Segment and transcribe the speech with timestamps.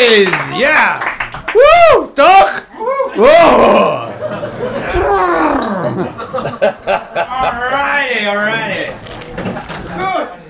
[0.00, 0.58] is!
[0.58, 0.98] Ja!
[1.52, 2.08] Woe!
[2.14, 2.62] Toch?
[3.16, 4.08] Wow!
[7.28, 8.92] Alrighty, alrighty.
[9.98, 10.48] Goed.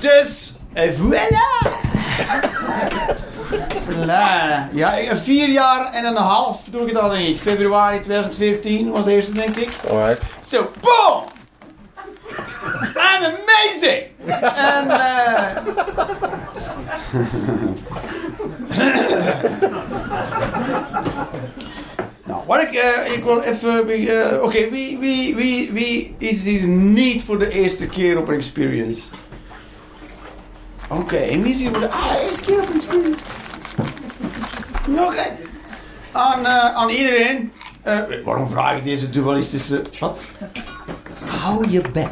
[0.00, 1.68] Dus, en voilà.
[3.88, 4.68] voilà.
[4.72, 7.40] Ja, eh, vier jaar en een half doe ik het al, denk ik.
[7.40, 9.70] Februari 2014 was de eerste, denk ik.
[9.90, 10.22] Alright.
[10.48, 11.24] Zo, boom!
[12.94, 14.02] I'm amazing!
[14.54, 15.56] En, eh
[22.24, 23.88] nou, wat ik, eh, ik wil even...
[23.88, 28.34] eh, Oké, wie, wie, wie, wie is hier niet voor de eerste keer op een
[28.34, 29.02] experience?
[30.88, 33.18] Oké, en wie is hier voor de allereerste keer op een experience?
[34.98, 35.36] Oké.
[36.12, 37.52] Aan, eh, aan iedereen.
[38.24, 39.82] Waarom vraag ik deze dualistische...
[40.00, 40.26] Wat?
[41.24, 42.08] Hou je bek.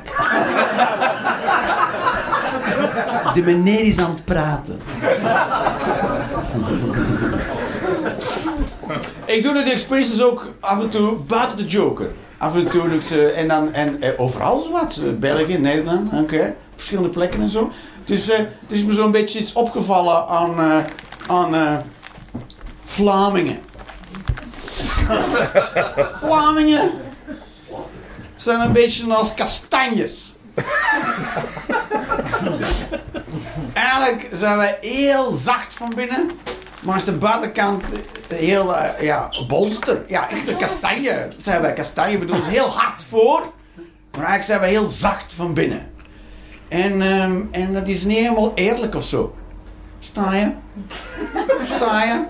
[3.37, 4.81] De meneer is aan het praten.
[9.25, 12.11] ik doe de experiences ook af en toe buiten de joker.
[12.39, 15.01] Af en toe en dan en, eh, overal zo wat.
[15.05, 16.55] Eh, België, Nederland, oké.
[16.75, 17.71] Verschillende plekken en zo.
[18.05, 20.85] Dus eh, er is me zo'n beetje iets opgevallen aan,
[21.27, 21.77] aan eh,
[22.85, 23.59] Vlamingen.
[26.23, 26.91] Vlamingen
[28.37, 30.35] zijn een beetje als kastanjes.
[33.77, 36.31] Eigenlijk zijn wij heel zacht van binnen,
[36.83, 37.85] maar is de buitenkant
[38.29, 40.05] eh, heel eh, ja, bolster.
[40.09, 41.29] Ja, echt een kastanje.
[41.37, 43.41] Zijn wij kastanje, we ons heel hard voor,
[44.11, 45.91] maar eigenlijk zijn wij heel zacht van binnen.
[46.69, 49.35] En, ehm, en dat is niet helemaal eerlijk of zo.
[49.99, 50.53] Sta je?
[51.65, 52.25] Sta je?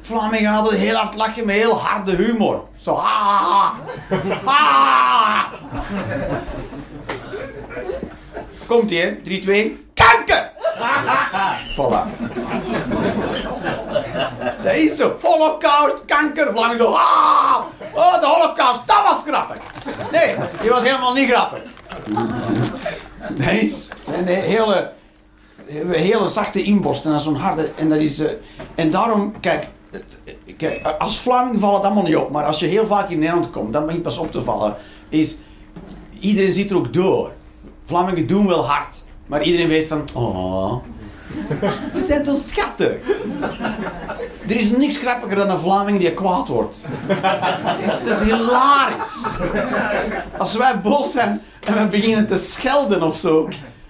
[0.00, 2.64] Vlamingen altijd heel hard lachen met heel harde humor.
[2.76, 3.72] Zo, ah,
[4.44, 5.44] ah.
[8.66, 9.16] Komt ie, hè?
[9.22, 9.88] 3, 2.
[11.76, 12.02] Voilà.
[14.64, 15.16] Dat is zo.
[15.22, 16.92] Holocaust, kanker, Vlamingen zo.
[16.92, 17.56] Ah!
[17.94, 19.56] Oh, de holocaust, dat was grappig.
[20.12, 21.62] Nee, die was helemaal niet grappig.
[23.30, 24.92] Dat is een hele,
[25.68, 27.70] een hele zachte inborst en zo'n harde.
[27.76, 28.30] En, dat is, eh,
[28.74, 30.18] en daarom, kijk, het-
[30.56, 33.50] kijk, als Vlaming valt het allemaal niet op, maar als je heel vaak in Nederland
[33.50, 34.74] komt, dan begint pas op te vallen,
[35.08, 35.36] is
[36.20, 37.32] iedereen ziet er ook door.
[37.84, 40.74] Vlamingen doen wel hard, maar iedereen weet van, oh,
[41.92, 42.94] ze zijn zo schattig.
[44.48, 46.80] Er is niks grappiger dan een Vlaming die kwaad wordt.
[47.06, 49.38] Dat is, dat is hilarisch.
[50.38, 53.48] Als wij boos zijn en we beginnen te schelden of zo,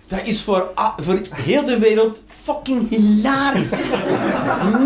[0.08, 3.84] dat is voor, voor heel de wereld fucking hilarisch.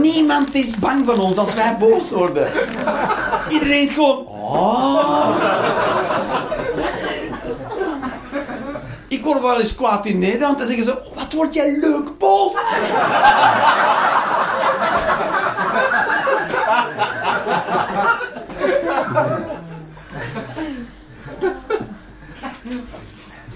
[0.00, 2.48] Niemand is bang van ons als wij boos worden.
[3.48, 4.26] Iedereen gewoon.
[4.26, 5.36] Oh.
[9.14, 12.18] Ik word wel eens kwaad in Nederland en zeggen ze: "Oh, Wat word jij leuk
[12.18, 12.52] boos?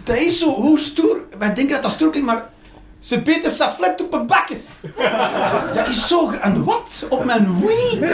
[0.04, 1.24] Dat is zo, hoe stoer.
[1.38, 2.48] Wij denken dat dat stoer klinkt, maar
[2.98, 4.60] ze beten saflet op mijn bakjes.
[5.74, 6.30] Dat is zo.
[6.30, 7.06] En wat?
[7.08, 8.04] Op mijn wie?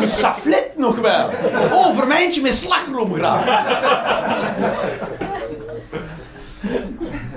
[0.00, 1.30] Een saflet nog wel.
[1.72, 3.44] Oh, voor mijn eentje met slagroom graag.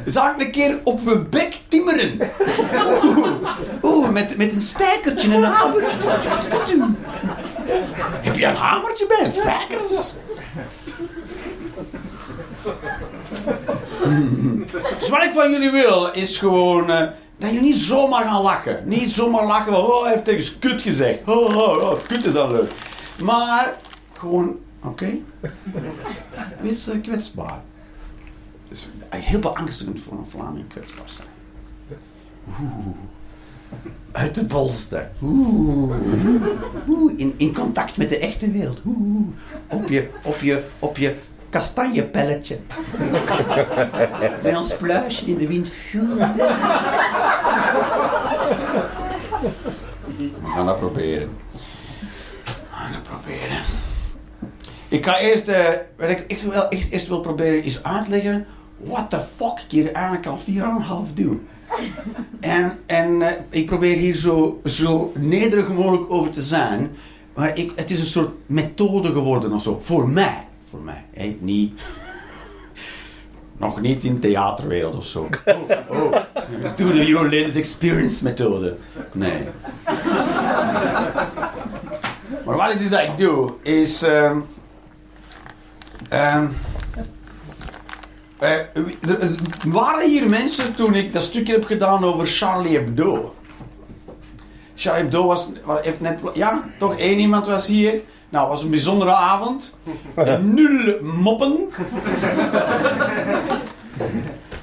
[0.06, 2.20] Ik een keer op mijn bek timmeren?
[3.06, 3.28] Oeh,
[3.84, 5.98] oeh met, met een spijkertje en een hamertje.
[8.22, 9.30] Heb je een hamertje bij?
[9.30, 10.14] Spijkers?
[15.00, 17.08] Dus wat ik van jullie wil, is gewoon eh,
[17.38, 18.82] dat jullie niet zomaar gaan lachen.
[18.86, 21.20] Niet zomaar lachen van, oh, hij heeft tegen kut gezegd.
[21.26, 22.72] Oh, oh, oh, kut is dan leuk.
[23.22, 23.76] Maar
[24.18, 25.18] gewoon, oké.
[26.62, 27.62] Wees eh, kwetsbaar.
[28.72, 31.28] Is heel beangstigend voor een Vlaming kwetsbaar zijn.
[32.62, 32.96] Oeh.
[34.12, 35.12] Uit de bolster.
[35.22, 35.96] Oeh.
[36.88, 37.20] Oeh.
[37.20, 38.82] In, in contact met de echte wereld.
[38.86, 39.28] Oeh.
[39.68, 41.16] Op je, op je, op je
[41.50, 42.60] kastanjepelletje.
[44.44, 45.72] Bij ons pluisje in de wind.
[45.92, 46.00] We
[50.54, 51.30] gaan dat proberen.
[51.64, 51.70] We
[52.72, 53.58] gaan dat proberen.
[54.88, 58.46] Ik ga eerst, eh, wat ik, ik wil, echt eerst wil proberen is uitleggen
[58.84, 60.40] what the fuck ik hier eigenlijk al
[61.08, 61.38] 4,5 doe.
[62.40, 66.92] En, en eh, ik probeer hier zo, zo nederig mogelijk over te zijn.
[67.34, 69.80] Maar ik, het is een soort methode geworden of zo.
[69.84, 70.48] Voor mij.
[70.70, 71.04] Voor mij.
[71.14, 71.38] Hè?
[71.40, 71.82] Niet...
[73.58, 75.30] Nog niet in de theaterwereld of zo.
[75.46, 75.56] Oh,
[75.98, 76.12] oh.
[76.76, 78.78] Do the Your Latest Experience methode.
[79.12, 79.42] Nee.
[82.46, 84.04] Maar wat het is dat ik doe, is...
[84.04, 84.40] ehm,
[88.42, 93.36] Eh, er waren hier mensen toen ik dat stukje heb gedaan over Charlie Hebdo.
[94.76, 96.20] Charlie Hebdo was, was- heeft net...
[96.34, 98.02] Ja, toch één iemand was hier.
[98.30, 99.78] Nou, het was een bijzondere avond.
[100.42, 101.70] Nul moppen.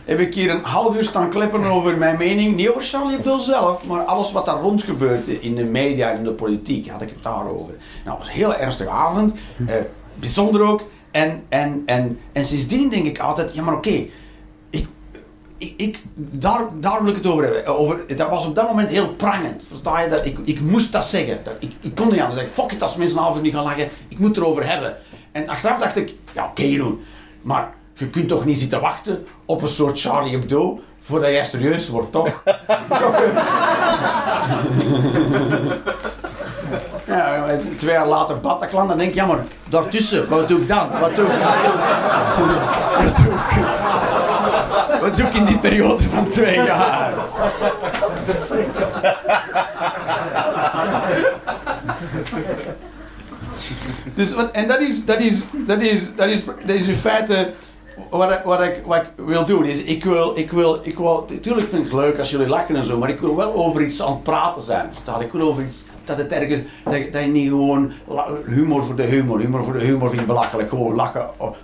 [0.04, 2.56] heb ik hier een half uur staan kleppen over mijn mening.
[2.56, 6.16] Niet over Charlie Hebdo zelf, maar alles wat daar rond gebeurde in de media en
[6.16, 6.88] in de politiek.
[6.88, 7.74] Had ik het daarover.
[8.04, 9.32] Nou, het was een heel ernstige avond.
[9.66, 9.74] Eh,
[10.14, 10.82] bijzonder ook.
[11.10, 14.06] En, en, en, en sindsdien denk ik altijd, ja maar oké,
[14.70, 14.86] ik,
[15.58, 17.66] ik, ik, daar, daar wil ik het over hebben.
[17.66, 19.64] Over, dat was op dat moment heel prangend.
[19.68, 20.26] Versta je dat?
[20.26, 21.40] Ik, ik moest dat zeggen.
[21.44, 22.54] Dat, ik, ik kon niet anders zeggen.
[22.54, 23.88] Fuck it, als mensen uur niet gaan lachen.
[24.08, 24.96] Ik moet het erover hebben.
[25.32, 27.00] En achteraf dacht ik, ja oké Jeroen,
[27.42, 31.88] maar je kunt toch niet zitten wachten op een soort Charlie Hebdo voordat jij serieus
[31.88, 32.42] wordt, toch?
[32.88, 33.34] Toch, eh?
[37.06, 39.38] Ja, twee jaar later Bataclan, dan denk je, ja maar,
[39.68, 40.88] daartussen, wat doe ik dan?
[41.00, 41.42] Wat doe ik?
[43.04, 43.40] Wat doe ik?
[45.00, 47.12] Wat doe ik in die periode van twee jaar?
[54.14, 57.50] Dus, en dat is, dat, is, dat, is, dat, is, dat is in feite
[58.10, 59.64] wat ik, wat, ik, wat ik wil doen.
[59.64, 62.76] Is ik wil, ik wil, ik wil, natuurlijk vind ik het leuk als jullie lachen
[62.76, 64.88] en zo, maar ik wil wel over iets aan het praten zijn.
[64.90, 65.22] Verstaan?
[65.22, 67.92] Ik wil over iets, dat het ergens, dat, je- dat je niet gewoon
[68.46, 71.28] humor voor de humor, humor voor de humor vind ik belachelijk, gewoon lachen.
[71.36, 71.54] Oh.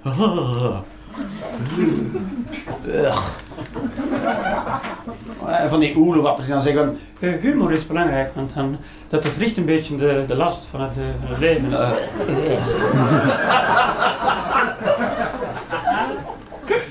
[5.69, 8.77] Van die oelewappers die dan zeggen, Eh, humor is belangrijk, want dan,
[9.09, 11.73] dat verlicht een beetje de, de last van het, eh, van het leven.
[11.81, 11.91] Eh,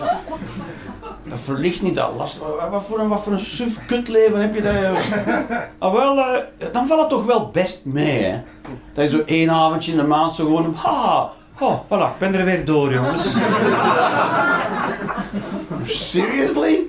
[1.33, 2.39] dat verlicht niet dat last.
[2.71, 4.74] Wat, voor een, wat voor een suf kutleven heb je dat?
[4.74, 4.97] joh?
[5.80, 8.41] Ah, wel, eh, dan valt het toch wel best mee, hè?
[8.94, 12.33] Dat je zo één avondje in de maand zo gewoon, ha, oh, voilà, ik ben
[12.35, 13.27] er weer door, jongens.
[16.12, 16.80] Seriously?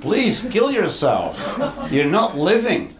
[0.00, 1.58] Please kill yourself.
[1.90, 2.90] You're not living.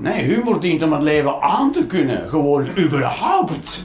[0.00, 2.28] Nee, humor dient om het leven aan te kunnen.
[2.28, 3.84] Gewoon überhaupt.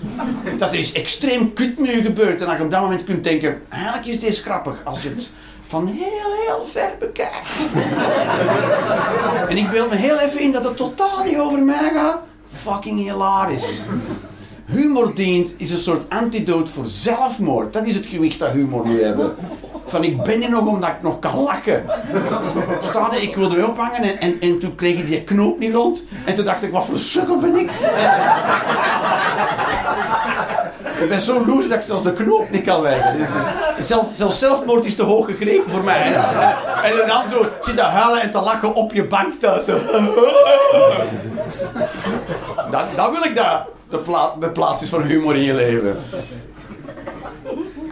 [0.58, 2.42] Dat is extreem kut nu gebeurd.
[2.42, 3.62] En dat je op dat moment kunt denken...
[3.70, 5.30] Eigenlijk is dit grappig als je het
[5.66, 7.70] van heel, heel ver bekijkt.
[9.50, 12.20] en ik beeld me heel even in dat het totaal niet over mij gaat.
[12.56, 13.84] Fucking hilarisch.
[14.66, 17.74] Humor dient is een soort antidoot voor zelfmoord.
[17.74, 19.36] Dat is het gewicht dat humor moet hebben.
[19.86, 21.86] Van ik ben hier nog omdat ik nog kan lachen.
[22.82, 26.04] Staat ik wilde me ophangen en, en, en toen kreeg ik die knoop niet rond.
[26.26, 27.70] En toen dacht ik, wat voor sukkel ben ik?
[31.04, 33.18] ik ben zo loser dat ik zelfs de knoop niet kan leggen.
[33.18, 36.14] Dus, zelf, zelfs zelfmoord is te hoog gegrepen voor mij.
[36.84, 39.66] En dan zo zit te huilen en te lachen op je bank thuis.
[42.72, 45.98] Dan, dan wil ik dat de, pla de plaats is van humor in je leven.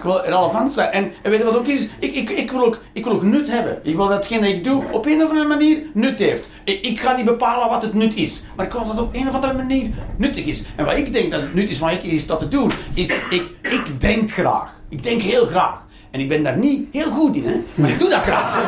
[0.01, 0.91] Ik wil relevant zijn.
[0.91, 1.87] En, en weet je wat ook is?
[1.99, 3.79] Ik, ik, ik, wil ook, ik wil ook nut hebben.
[3.83, 6.49] Ik wil dat hetgeen dat ik doe op een of andere manier nut heeft.
[6.63, 8.41] Ik, ik ga niet bepalen wat het nut is.
[8.55, 10.63] Maar ik wil dat het op een of andere manier nuttig is.
[10.75, 13.07] En wat ik denk dat het nut is van ik is dat te doen, is
[13.29, 14.81] ik, ik denk graag.
[14.89, 15.83] Ik denk heel graag.
[16.11, 17.63] En ik ben daar niet heel goed in, hè?
[17.75, 18.59] maar ik doe dat graag.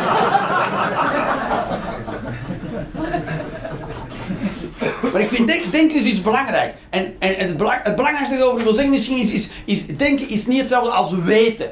[5.13, 6.75] Maar ik vind denk, denken is iets belangrijk.
[6.89, 9.50] En, en, en het, belang, het belangrijkste dat ik over wil zeggen misschien is, is,
[9.65, 9.86] is...
[9.88, 11.71] Denken is niet hetzelfde als weten.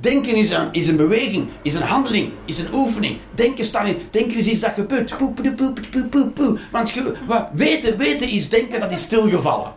[0.00, 3.18] Denken is een, is een beweging, is een handeling, is een oefening.
[3.34, 5.16] Denken, staat in, denken is iets dat gebeurt.
[5.16, 6.58] Poe, poe, poe, poe, poe, poe, poe.
[6.70, 9.72] Want ge- wat, weten, weten is denken dat is stilgevallen.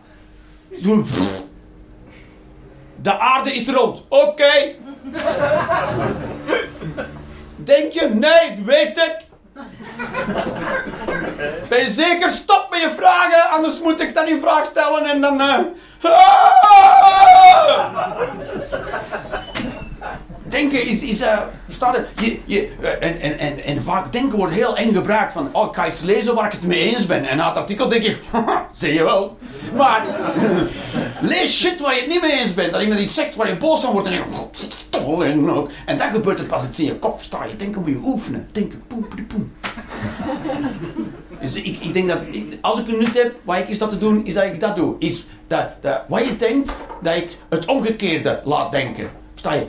[3.02, 4.04] De aarde is rond.
[4.10, 4.76] Oké.
[7.64, 8.10] Denk je?
[8.14, 9.18] Nee, weet ik.
[11.70, 12.30] Ben je zeker?
[12.30, 15.42] Stop met je vragen, anders moet ik dan die vraag stellen en dan...
[15.42, 15.60] eh,
[20.54, 21.02] Denken is...
[21.02, 21.24] is
[21.66, 22.40] versta je?
[22.46, 25.50] je, eh, en, en, en, en vaak denken wordt heel eng gebruikt van...
[25.52, 27.26] Oh, ik ga iets lezen waar ik het mee eens ben.
[27.26, 28.20] En na het artikel denk ik...
[28.72, 29.38] Zie je wel.
[29.76, 30.06] Maar...
[31.32, 32.72] lees shit waar je het niet mee eens bent.
[32.72, 34.08] Dat iemand iets zegt waar je boos van wordt.
[34.08, 34.36] En denk je...
[34.36, 37.22] "Godverdomme, en ook." En dan gebeurt het pas iets in je kop.
[37.22, 38.48] Sta je denken moet je oefenen.
[38.52, 39.52] Denken, poem, poem.
[41.42, 42.20] Dus ik, ik denk dat,
[42.62, 44.76] als ik een nut heb, wat ik is dat te doen, is dat ik dat
[44.76, 44.96] doe.
[45.00, 49.23] Is dat, dat wat je denkt, dat ik het omgekeerde laat denken.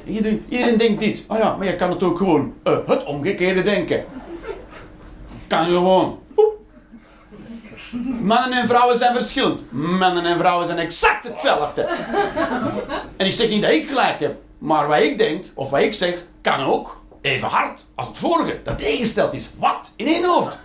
[0.07, 1.25] Iedereen, denkt dit.
[1.29, 4.05] Oh ja, maar je kan het ook gewoon eh, het omgekeerde denken.
[5.47, 6.19] Kan gewoon.
[8.21, 9.73] Mannen en vrouwen zijn verschillend.
[9.73, 11.83] Mannen en vrouwen zijn exact hetzelfde.
[13.17, 15.95] En ik zeg niet dat ik gelijk heb, maar wat ik denk, of wat ik
[15.95, 19.51] zeg, kan ook even hard als het vorige, dat tegengesteld is.
[19.59, 19.93] Wat?
[19.97, 20.59] In één hoofd?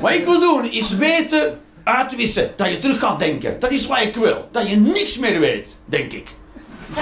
[0.00, 3.60] Wat ik wil doen, is weten uitwissen, dat je terug gaat denken.
[3.60, 4.48] Dat is wat ik wil.
[4.50, 6.36] Dat je niks meer weet, denk ik.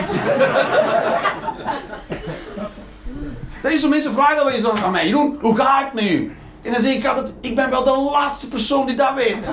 [3.63, 5.07] dat is zo mensen vragen wel eens aan mij.
[5.07, 6.33] Jeroen, hoe gaat het met u?
[6.63, 9.51] En dan zeg ik altijd, ik ben wel de laatste persoon die dat weet.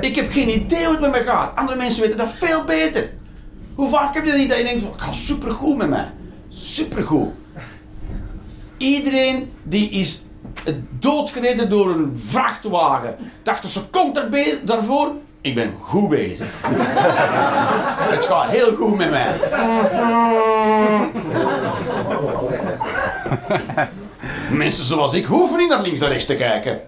[0.00, 1.56] Ik heb geen idee hoe het met me gaat.
[1.56, 3.10] Andere mensen weten dat veel beter.
[3.74, 6.12] Hoe vaak heb je dat niet dat je denkt, van, gaat supergoed met mij.
[6.48, 7.32] Supergoed.
[8.76, 10.22] Iedereen die is
[10.98, 13.16] doodgereden door een vrachtwagen.
[13.42, 16.48] Dacht een seconde daarvoor, ik ben goed bezig.
[18.14, 19.34] het gaat heel goed met mij.
[24.64, 26.80] Mensen zoals ik hoeven niet naar links en rechts te kijken.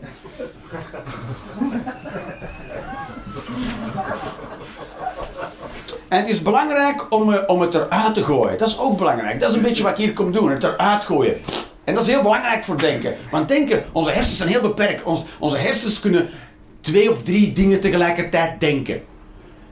[6.09, 8.59] En het is belangrijk om, eh, om het eruit te gooien.
[8.59, 9.40] Dat is ook belangrijk.
[9.40, 10.50] Dat is een beetje wat ik hier kom doen.
[10.50, 11.37] Het eruit gooien.
[11.87, 13.14] En dat is heel belangrijk voor denken.
[13.31, 15.02] Want denken, onze hersens zijn heel beperkt.
[15.02, 16.28] Ons, onze hersens kunnen
[16.81, 19.02] twee of drie dingen tegelijkertijd denken.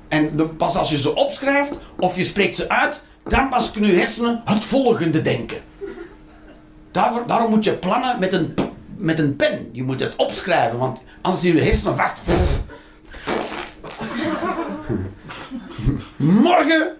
[0.08, 3.96] En pas als je ze opschrijft of je spreekt ze uit, dan pas kunnen je
[3.96, 5.58] hersenen het volgende denken.
[6.90, 8.54] Daarvoor, daarom moet je plannen met een,
[8.96, 9.68] met een pen.
[9.72, 12.16] Je moet het opschrijven, want anders zie je hersenen vast.
[16.42, 16.96] Morgen.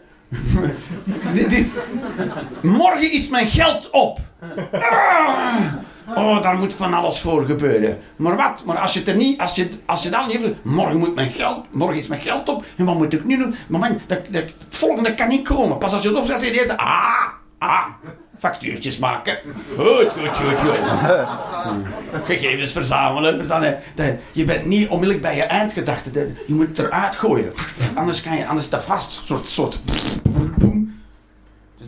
[1.33, 1.71] Dit is,
[2.63, 4.19] morgen is mijn geld op.
[4.73, 5.73] Ah.
[6.15, 7.99] Oh, daar moet van alles voor gebeuren.
[8.17, 8.63] Maar wat?
[8.65, 11.31] Maar als je het er niet, als je, als je dan niet morgen moet mijn
[11.31, 12.65] geld, morgen is mijn geld op.
[12.77, 13.55] En wat moet ik nu doen?
[13.69, 15.79] Moment, dat, dat, het volgende kan niet komen.
[15.79, 17.85] Pas als je het opschrijft, zeg je eerst, ah, ah,
[18.39, 19.39] factuurtjes maken.
[19.77, 20.79] Goed, goed, goed, goed.
[22.25, 23.37] Gegevens verzamelen.
[23.37, 23.81] verzamelen.
[24.33, 26.11] Je bent niet onmiddellijk bij je eindgedachte.
[26.47, 27.53] Je moet het eruit gooien.
[27.95, 29.79] Anders kan je, anders dat vast, soort, soort.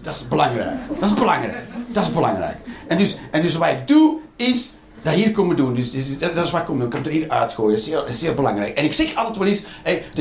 [0.07, 0.77] Dat is belangrijk.
[1.01, 1.65] Dat is belangrijk.
[1.89, 2.57] Dat is belangrijk.
[2.89, 4.73] En dus, en dus wat ik doe, is
[5.07, 5.75] dat hier komen doen.
[5.75, 6.85] Dus, dus dat, is wat ik kom doen.
[6.85, 7.91] Ik kan het er hier uitgooien.
[7.91, 8.77] Dat is, heel, belangrijk.
[8.77, 9.63] En ik zeg altijd wel eens,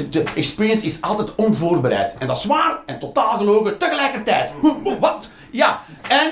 [0.10, 2.16] de, experience is altijd onvoorbereid.
[2.18, 4.54] En dat is waar en totaal gelogen tegelijkertijd.
[5.00, 5.30] Wat?
[5.52, 5.82] Ja.
[6.08, 6.32] En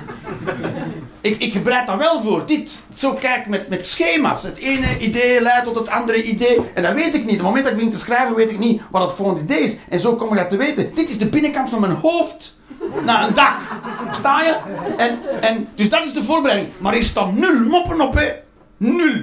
[1.20, 2.46] ik, ik bereid dat wel voor.
[2.46, 4.42] Dit, zo kijk met, met schema's.
[4.42, 6.60] Het ene idee leidt tot het andere idee.
[6.74, 7.30] En dat weet ik niet.
[7.30, 9.62] Op het moment dat ik begin te schrijven, weet ik niet wat het volgende idee
[9.62, 9.76] is.
[9.88, 10.94] En zo kom ik dat te weten.
[10.94, 12.56] Dit is de binnenkant van mijn hoofd.
[13.04, 13.80] Na een dag.
[14.12, 14.56] Sta je?
[14.96, 16.72] En, en, dus dat is de voorbereiding.
[16.78, 18.32] Maar er staat nul moppen op, hè.
[18.76, 19.22] Nul.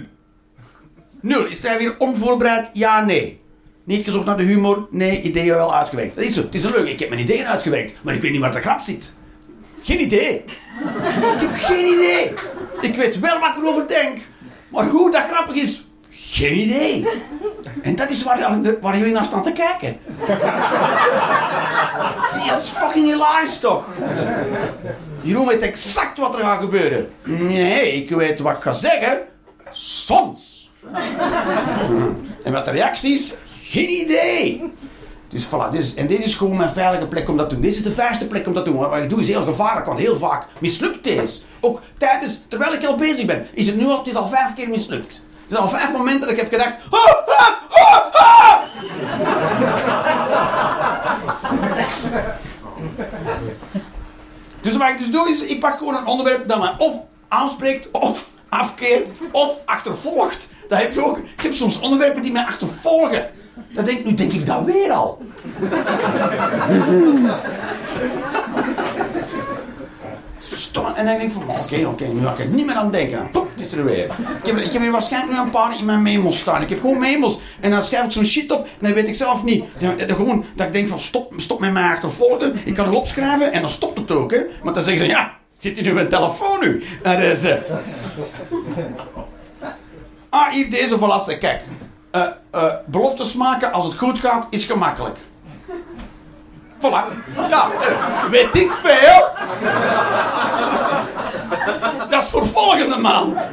[1.21, 1.45] Nul.
[1.45, 2.69] Is hij weer onvoorbereid?
[2.73, 3.41] Ja, nee.
[3.83, 4.87] Niet gezocht naar de humor?
[4.91, 6.15] Nee, ideeën wel uitgewerkt.
[6.15, 6.41] Dat is zo.
[6.41, 6.87] Het is leuk.
[6.87, 7.93] Ik heb mijn ideeën uitgewerkt.
[8.01, 9.17] Maar ik weet niet waar de grap zit.
[9.81, 10.33] Geen idee.
[10.33, 12.33] Ik heb geen idee.
[12.81, 14.17] Ik weet wel wat ik erover denk.
[14.69, 15.85] Maar hoe dat grappig is,
[16.33, 17.07] geen idee.
[17.81, 19.97] En dat is waar, waar jullie naar staan te kijken.
[22.47, 23.85] Dat is fucking hilarisch toch?
[25.21, 27.09] Jeroen weet exact wat er gaat gebeuren.
[27.23, 29.21] Nee, ik weet wat ik ga zeggen.
[29.69, 30.71] Soms.
[32.43, 34.71] En wat de reactie is, geen idee.
[35.27, 37.63] Dus voilà, dus, en dit is gewoon mijn veilige plek om dat te doen.
[37.63, 38.79] Dit is de veiligste plek om dat te doen.
[38.79, 41.39] Wat ik doe is heel gevaarlijk, want heel vaak mislukt deze.
[41.59, 44.53] Ook tijdens, terwijl ik al bezig ben, is het nu al, het is al vijf
[44.53, 45.21] keer mislukt.
[45.53, 46.75] Zijn al vijf momenten dat ik heb gedacht,
[54.61, 57.91] dus wat ik dus doe is, ik pak gewoon een onderwerp dat mij of aanspreekt,
[57.91, 60.47] of afkeert, of achtervolgt.
[60.67, 61.17] Dat heb je ook.
[61.17, 63.29] Ik heb soms onderwerpen die mij achtervolgen.
[63.73, 65.21] Dan denk, nu denk ik dat weer al.
[70.39, 70.85] Stom.
[70.85, 73.29] En dan denk ik van, oké, oké, nu ga ik er niet meer aan denken.
[73.77, 76.61] Ik heb, ik heb hier waarschijnlijk nu een paar in mijn memos staan.
[76.61, 77.39] Ik heb gewoon memos.
[77.59, 78.63] En dan schrijf ik zo'n shit op.
[78.63, 79.63] En dan weet ik zelf niet.
[79.77, 82.55] Dan, gewoon dat ik denk van, stop, stop met mij achtervolgen.
[82.63, 84.31] Ik kan het opschrijven en dan stopt het ook.
[84.31, 84.39] Hè.
[84.63, 86.83] Maar dan zeggen ze, ja, zit hier nu een telefoon nu?
[87.03, 87.53] En dan is, uh...
[90.29, 91.39] Ah, hier deze verlassen.
[91.39, 91.61] Kijk,
[92.15, 95.17] uh, uh, beloftes maken als het goed gaat is gemakkelijk.
[96.83, 97.05] Voilà.
[97.49, 97.67] Ja,
[98.29, 99.29] weet ik veel.
[102.09, 103.49] Dat is voor volgende maand.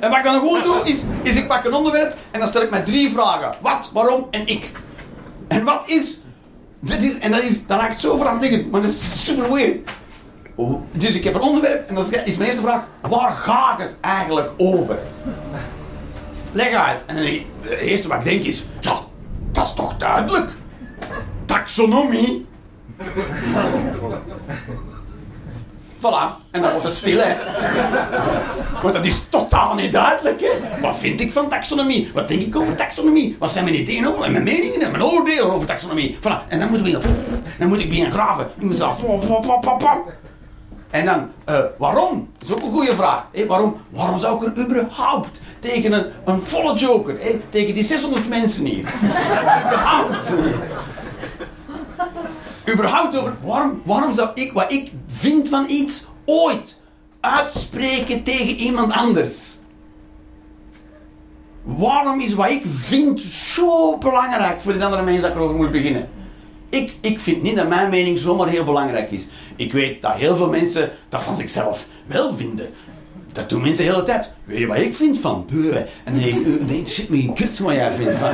[0.00, 2.62] En wat ik dan gewoon doe, is, is ik pak een onderwerp en dan stel
[2.62, 3.54] ik mij drie vragen.
[3.60, 4.72] Wat, waarom en ik.
[5.48, 6.18] En wat is...
[6.80, 9.90] Dit is en dat is, raak ik zo dingen, maar dat is super weird.
[10.92, 14.50] Dus ik heb een onderwerp en dan is mijn eerste vraag, waar gaat het eigenlijk
[14.56, 14.98] over?
[16.52, 17.00] Leg uit.
[17.06, 18.98] En het eerste wat ik denk is, ja,
[19.52, 20.50] dat is toch duidelijk.
[21.46, 22.46] Taxonomie.
[25.98, 26.36] Voilà.
[26.50, 27.34] En dan wordt het stil, hè.
[28.92, 30.80] Dat is totaal niet duidelijk, hè.
[30.80, 32.10] Wat vind ik van taxonomie?
[32.14, 33.36] Wat denk ik over taxonomie?
[33.38, 36.18] Wat zijn mijn ideeën over en mijn meningen en mijn oordelen over taxonomie?
[36.20, 36.48] Voilà.
[36.48, 36.98] En dan moet ik,
[37.58, 39.02] dan moet ik beginnen graven in mezelf.
[40.90, 42.28] En dan, uh, waarom?
[42.38, 43.24] Dat is ook een goede vraag.
[43.32, 47.16] Hey, waarom, waarom zou ik er überhaupt tegen een, een volle joker.
[47.20, 47.40] Hè?
[47.50, 48.84] Tegen die 600 mensen hier.
[49.66, 50.32] Überhaupt.
[52.68, 53.36] Überhaupt over...
[53.42, 56.80] Waarom, waarom zou ik wat ik vind van iets ooit
[57.20, 59.56] uitspreken tegen iemand anders?
[61.62, 65.70] Waarom is wat ik vind zo belangrijk voor de andere mensen dat ik erover moet
[65.70, 66.08] beginnen?
[66.68, 69.26] Ik, ik vind niet dat mijn mening zomaar heel belangrijk is.
[69.56, 72.70] Ik weet dat heel veel mensen dat van zichzelf wel vinden.
[73.36, 74.32] Dat doen mensen de hele tijd.
[74.44, 75.46] Weet je wat ik vind van?
[75.50, 75.76] Buh.
[75.76, 78.30] En dan denk ik, nee, het zit me in kut wat jij vindt van.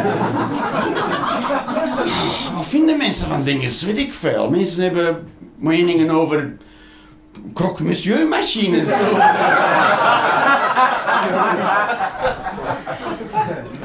[2.54, 3.70] Wat vinden mensen van dingen?
[3.84, 4.50] Weet ik veel.
[4.50, 6.56] Mensen hebben meningen over
[7.54, 8.86] croque monsieur machines.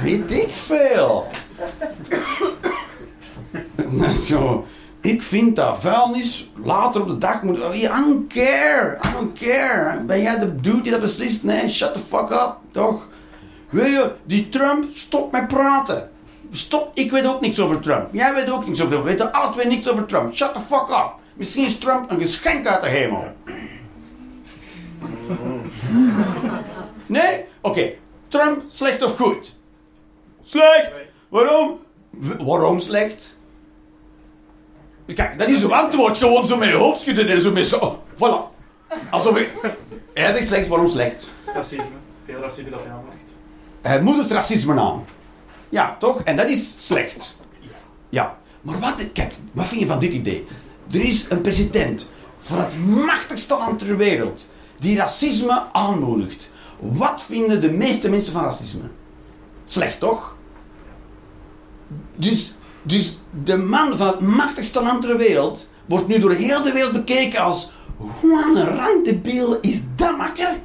[0.01, 1.29] Weet ik veel.
[4.27, 4.65] Zo.
[5.01, 7.61] Ik vind dat vuilnis later op de dag moet...
[7.61, 8.99] Oh, I don't care.
[9.05, 10.03] I don't care.
[10.03, 11.43] Ben jij de dude die dat beslist?
[11.43, 12.55] Nee, shut the fuck up.
[12.71, 13.07] Toch?
[13.69, 16.09] Weet je, die Trump, stop met praten.
[16.51, 18.07] Stop, ik weet ook niks over Trump.
[18.11, 19.03] Jij weet ook niks over Trump.
[19.05, 20.35] We weten alle twee niks over Trump.
[20.35, 21.13] Shut the fuck up.
[21.33, 23.35] Misschien is Trump een geschenk uit de hemel.
[27.05, 27.45] Nee?
[27.61, 27.91] Oké.
[28.27, 29.55] Trump, slecht of goed?
[30.43, 30.91] Slecht.
[31.29, 31.79] Waarom?
[32.39, 33.36] Waarom slecht?
[35.15, 36.17] Kijk, dat is uw antwoord.
[36.17, 37.77] Gewoon zo met je hoofd schudden en zo met zo...
[37.77, 38.55] oh, Voilà.
[39.09, 39.49] Alsof ik...
[40.13, 41.31] Hij zegt slecht, waarom slecht?
[41.53, 41.83] Racisme.
[42.25, 43.33] Veel racisme dat je aanlegt.
[43.81, 45.05] Hij moedigt racisme aan.
[45.69, 46.21] Ja, toch?
[46.21, 47.37] En dat is slecht.
[48.09, 48.37] Ja.
[48.61, 49.11] Maar wat...
[49.11, 50.47] Kijk, wat vind je van dit idee?
[50.91, 52.07] Er is een president
[52.39, 54.49] van het machtigste land ter wereld
[54.79, 56.49] die racisme aanmoedigt.
[56.79, 58.83] Wat vinden de meeste mensen van racisme?
[59.63, 60.35] Slecht, toch?
[62.15, 62.53] Dus,
[62.87, 66.93] dus de man van het machtigste land ter wereld wordt nu door heel de wereld
[66.93, 68.55] bekeken als hoe aan
[69.61, 70.59] is dat makker?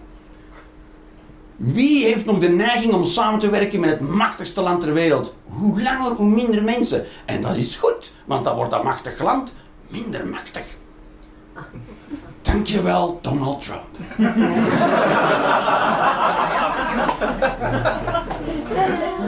[1.57, 5.35] Wie heeft nog de neiging om samen te werken met het machtigste land ter wereld?
[5.45, 7.05] Hoe langer, hoe minder mensen.
[7.25, 9.55] En dat is goed, want dan wordt dat machtig land
[9.89, 10.65] minder machtig.
[12.43, 13.89] Dankjewel, Donald Trump.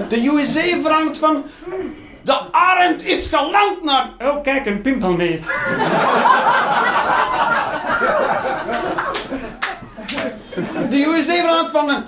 [0.09, 1.45] De USA verandert van...
[2.25, 4.11] De arend is geland naar...
[4.23, 5.43] Oh, kijk, een pimpelmees.
[10.91, 11.89] De USA verandert van...
[11.89, 12.05] een-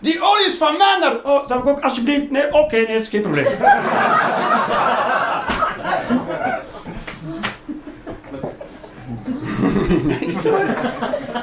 [0.00, 1.20] Die olie is van naar...
[1.24, 2.30] Oh, zou ik ook alsjeblieft...
[2.30, 3.46] Nee, oké, nee, is geen probleem.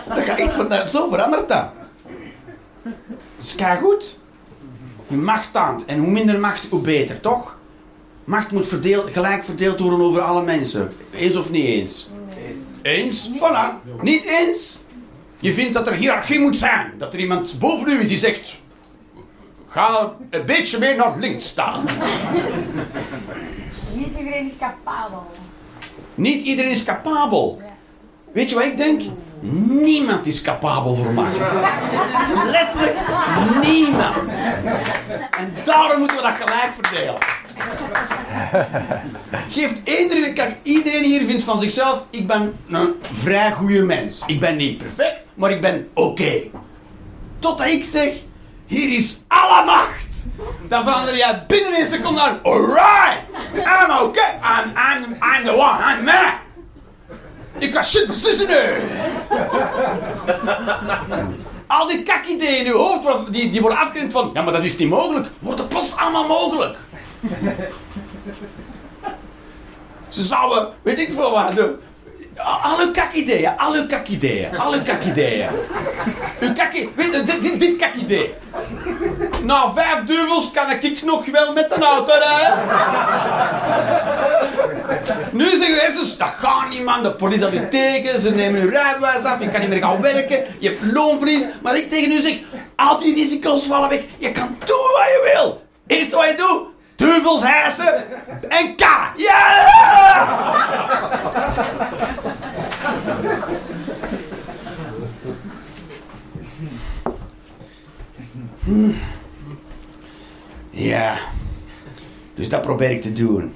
[0.07, 1.67] Dat gaat echt van, zo verandert dat.
[2.83, 2.93] Dat
[3.39, 4.19] is goed.
[5.07, 5.85] Je macht taant.
[5.85, 7.56] En hoe minder macht, hoe beter, toch?
[8.27, 10.91] Macht moet verdeeld, gelijk verdeeld worden over alle mensen.
[11.11, 12.09] Eens of niet eens?
[12.81, 13.29] Eens?
[13.29, 13.91] Voilà.
[14.01, 14.79] Niet eens?
[15.39, 16.93] Je vindt dat er hiërarchie moet zijn.
[16.97, 18.59] Dat er iemand boven u is die zegt...
[19.67, 21.85] Ga een beetje meer naar links staan.
[23.93, 25.31] Niet iedereen is capabel.
[26.15, 27.61] Niet iedereen is capabel.
[28.33, 29.01] Weet je wat ik denk?
[29.39, 31.39] Niemand is capabel voor macht.
[32.45, 32.95] Letterlijk
[33.61, 34.31] niemand.
[35.31, 37.17] En daarom moeten we dat gelijk verdelen.
[39.55, 44.23] Geeft iedereen, kijk, iedereen hier vindt van zichzelf, ik ben een vrij goede mens.
[44.25, 46.41] Ik ben niet perfect, maar ik ben oké.
[47.39, 48.09] Totdat ik zeg,
[48.65, 50.05] hier is alle macht.
[50.67, 53.17] Dan verander jij binnen een seconde naar, alright,
[53.53, 56.31] I'm okay, I'm, I'm, I'm the one, I'm me.
[57.57, 58.55] Ik kan shit beslissen nu.
[61.67, 64.77] Al die kakideeën in uw hoofd die, die worden afgerend van, ja maar dat is
[64.77, 66.77] niet mogelijk, worden plots allemaal mogelijk.
[70.09, 71.75] Ze zouden, weet ik veel wat, doen.
[72.61, 75.49] Al uw kakideeën, al uw kakideeën, al uw kakideeën.
[76.39, 78.33] Uw kakkie, weet je, dit, dit, dit kakidee.
[79.43, 82.59] Na vijf duivels kan ik nog wel met een auto rijden.
[85.31, 88.69] Nu zeggen hersens, dat gaat niet man, de politie zal je tegen, ze nemen je
[88.69, 91.43] rijbewijs af, je kan niet meer gaan werken, je hebt loonverlies.
[91.61, 92.37] Maar ik tegen u zeg,
[92.75, 95.61] al die risico's vallen weg, je kan doen wat je wil.
[95.87, 98.05] Eerst wat je doet, duivels hijsen
[98.49, 98.83] en K.
[99.15, 99.65] Ja!
[110.69, 111.17] Ja.
[112.35, 113.53] Dus dat probeer ik te doen.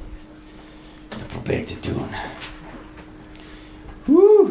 [1.07, 2.07] Dat probeer ik te doen.
[4.05, 4.49] Woe.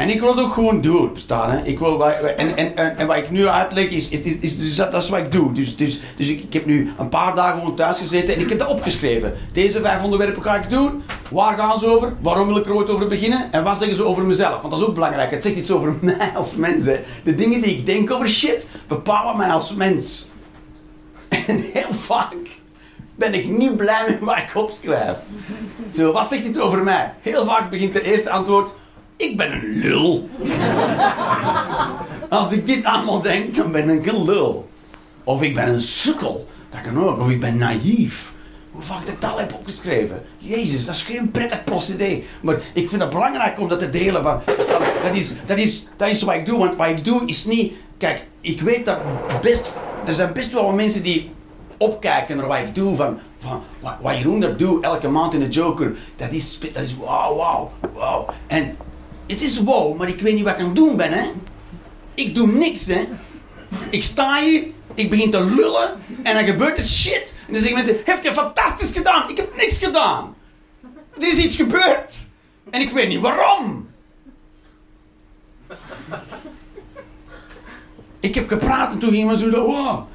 [0.00, 1.64] En ik wil het ook gewoon doen, verstaan hè?
[1.64, 5.02] Ik wil, en, en, en, wat ik nu uitleg is, is, is, dus dat, dat
[5.02, 5.52] is wat ik doe.
[5.52, 8.48] Dus, dus, dus ik, ik heb nu een paar dagen gewoon thuis gezeten en ik
[8.48, 9.34] heb dat opgeschreven.
[9.52, 11.02] Deze vijf onderwerpen ga ik doen.
[11.30, 12.12] Waar gaan ze over?
[12.20, 13.52] Waarom wil ik er ooit over beginnen?
[13.52, 14.60] En wat zeggen ze over mezelf?
[14.60, 15.30] Want dat is ook belangrijk.
[15.30, 16.86] Het zegt iets over mij als mens.
[16.86, 17.00] Hè.
[17.24, 20.28] De dingen die ik denk over shit bepalen mij als mens.
[21.28, 22.58] En heel vaak
[23.14, 25.16] ben ik niet blij met wat ik opschrijf.
[25.92, 27.14] Zo, wat zegt dit over mij?
[27.20, 28.72] Heel vaak begint de eerste antwoord:
[29.20, 30.28] Ik ben een lul.
[32.28, 34.68] Als ik dit allemaal denk, dan ben ik een lul.
[35.24, 36.46] Of ik ben een sukkel.
[36.70, 37.20] Dat kan ook.
[37.20, 38.32] Of ik ben naïef.
[38.70, 40.22] Hoe vaak ik dat al heb opgeschreven.
[40.38, 42.22] Jezus, dat is geen prettig procedé.
[42.42, 44.22] Maar ik vind het belangrijk om dat te delen.
[44.22, 44.40] Van,
[45.02, 46.58] dat, is, dat, is, dat is wat ik doe.
[46.58, 47.72] Want wat ik doe is niet...
[47.98, 48.98] Kijk, ik weet dat
[49.40, 49.72] best...
[50.06, 51.30] Er zijn best wel mensen die
[51.78, 52.96] opkijken naar wat ik doe.
[52.96, 55.96] Van, van wat, wat Jeroen dat doet elke maand in de Joker.
[56.16, 58.26] Dat is, dat is wauw, wauw, wauw.
[58.46, 58.76] En
[59.30, 61.30] het is wow, maar ik weet niet wat ik aan het doen ben, hè.
[62.14, 63.08] Ik doe niks, hè.
[63.90, 67.34] Ik sta hier, ik begin te lullen en dan gebeurt er shit.
[67.46, 69.28] En dan zeggen mensen, heeft je fantastisch gedaan?
[69.28, 70.34] Ik heb niks gedaan.
[71.18, 72.12] Er is iets gebeurd.
[72.70, 73.88] En ik weet niet waarom.
[78.20, 80.08] Ik heb gepraat en toen ging iemand zo, wow.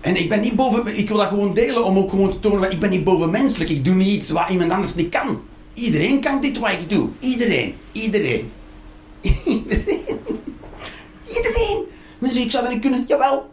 [0.00, 2.70] En ik ben niet boven, ik wil dat gewoon delen om ook gewoon te tonen,
[2.70, 3.70] ik ben niet bovenmenselijk.
[3.70, 5.42] Ik doe niet iets wat iemand anders niet kan.
[5.74, 7.08] Iedereen kan dit wat ik doe.
[7.18, 7.76] Iedereen.
[7.92, 8.52] Iedereen.
[9.44, 10.20] Iedereen.
[11.36, 11.84] Iedereen.
[12.18, 13.04] Mensen, ik zou dat niet kunnen.
[13.06, 13.50] Jawel.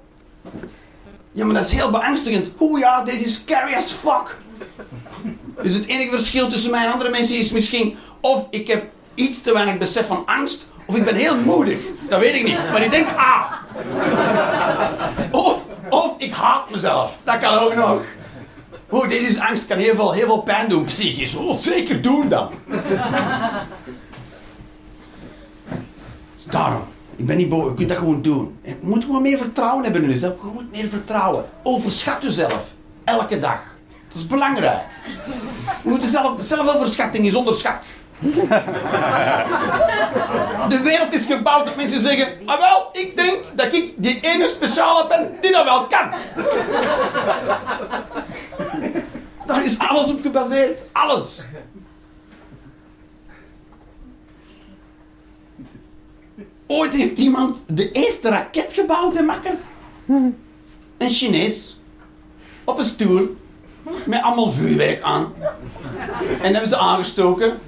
[1.31, 2.51] Ja, maar dat is heel beangstigend.
[2.59, 4.37] Oeh ja, deze is scary as fuck.
[5.63, 7.97] Dus het enige verschil tussen mij en andere mensen is misschien...
[8.21, 10.67] Of ik heb iets te weinig besef van angst...
[10.89, 11.79] Of ik ben heel moedig.
[12.09, 12.57] Dat weet ik niet.
[12.71, 13.51] Maar ik denk, ah.
[15.31, 17.19] Of, of ik haat mezelf.
[17.23, 18.01] Dat kan ook nog.
[18.91, 19.67] Oeh, dit is angst.
[19.67, 21.35] Kan heel veel, heel veel pijn doen, psychisch.
[21.35, 22.49] Oh, zeker doen dan.
[26.35, 26.81] Dus daarom.
[27.15, 27.69] Ik ben niet boven.
[27.69, 28.57] Je kunt dat gewoon doen.
[28.63, 30.35] Je moet gewoon meer vertrouwen hebben in jezelf.
[30.35, 31.45] Je moet meer vertrouwen.
[31.63, 32.73] Overschat jezelf.
[33.03, 33.61] Elke dag.
[34.07, 34.85] Dat is belangrijk.
[35.83, 37.85] We moeten zelf, zelfoverschatting is onderschat.
[40.69, 44.47] De wereld is gebouwd dat mensen zeggen: Ah wel, ik denk dat ik die ene
[44.47, 46.13] speciale ben die dat wel kan.
[49.45, 50.81] Daar is alles op gebaseerd.
[50.91, 51.45] Alles.
[56.67, 59.53] Ooit heeft iemand de eerste raket gebouwd, hè, makker?
[60.05, 61.79] Een Chinees.
[62.63, 63.37] Op een stoel.
[64.05, 65.33] Met allemaal vuurwerk aan.
[66.41, 67.59] En hebben ze aangestoken.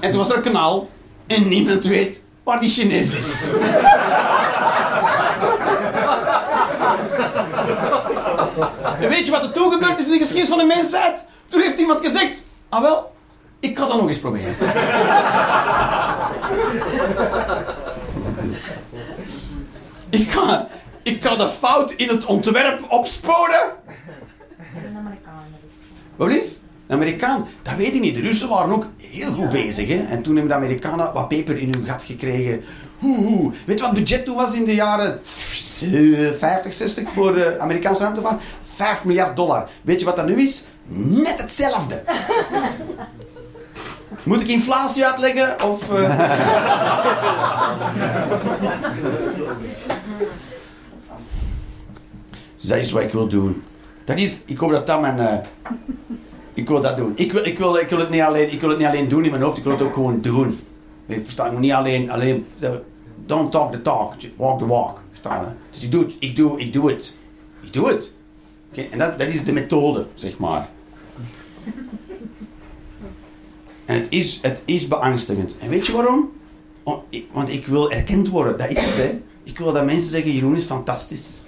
[0.00, 0.88] En toen was er een kanaal.
[1.26, 3.48] En niemand weet waar die Chinees is.
[8.98, 11.24] weet je wat er toen gebeurd is in de geschiedenis van de mensheid?
[11.46, 13.12] Toen heeft iemand gezegd, ah wel,
[13.60, 14.54] ik ga dat nog eens proberen.
[20.10, 20.68] ik, ga,
[21.02, 23.72] ik ga de fout in het ontwerp opsporen.
[26.16, 26.44] Wat lief?
[26.86, 28.14] De Amerikaan, dat weet ik niet.
[28.14, 29.88] De Russen waren ook heel goed bezig.
[29.88, 30.04] Hè?
[30.08, 32.62] En toen hebben de Amerikanen wat peper in hun gat gekregen.
[32.98, 33.52] Hoe.
[33.64, 38.02] Weet je wat het budget toen was in de jaren 50, 60 voor de Amerikaanse
[38.02, 38.42] ruimtevaart?
[38.74, 39.68] 5 miljard dollar.
[39.82, 40.64] Weet je wat dat nu is?
[40.88, 42.02] Net hetzelfde.
[44.22, 45.62] Moet ik inflatie uitleggen?
[45.62, 46.18] Of, uh...
[52.58, 53.62] dus dat is wat ik wil doen.
[54.06, 55.18] Dat is, ik hoop dat dat mijn...
[55.18, 55.34] Uh...
[56.54, 57.12] Ik wil dat doen.
[57.16, 59.24] Ik wil, ik, wil, ik, wil het niet alleen, ik wil het niet alleen doen
[59.24, 60.58] in mijn hoofd, ik wil het ook gewoon doen.
[61.06, 62.46] Ik versta ik niet alleen, alleen...
[63.26, 65.02] Don't talk the talk, walk the walk.
[65.10, 65.56] Verstaan?
[65.70, 67.16] Dus ik doe het, ik doe, ik doe het.
[67.60, 68.12] Ik doe het.
[68.90, 70.68] En dat, dat is de methode, zeg maar.
[73.84, 75.56] En het is, het is beangstigend.
[75.58, 76.30] En weet je waarom?
[77.32, 78.58] Want ik wil erkend worden.
[78.58, 79.20] Dat is het, hè.
[79.42, 81.42] Ik wil dat mensen zeggen, Jeroen is fantastisch.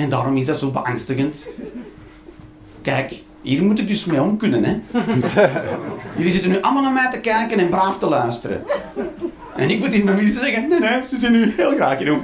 [0.00, 1.48] En daarom is dat zo beangstigend.
[2.82, 4.80] Kijk, hier moet ik dus mee om kunnen, hè.
[6.16, 8.64] Jullie zitten nu allemaal naar mij te kijken en braaf te luisteren.
[9.56, 12.22] En ik moet in mijn mensen zeggen, nee, nee, ze zitten nu heel graag Jeroen.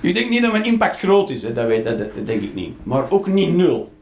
[0.00, 1.52] Ik denk niet dat mijn impact groot is, hè.
[1.52, 2.74] Dat, weet, dat, dat, denk ik niet.
[2.82, 3.92] Maar ook niet nul.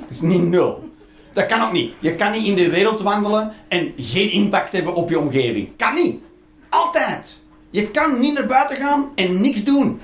[0.00, 0.92] Het is niet nul.
[1.34, 1.92] Dat kan ook niet.
[1.98, 5.68] Je kan niet in de wereld wandelen en geen impact hebben op je omgeving.
[5.76, 6.20] Kan niet.
[6.68, 7.38] Altijd.
[7.70, 10.00] Je kan niet naar buiten gaan en niks doen.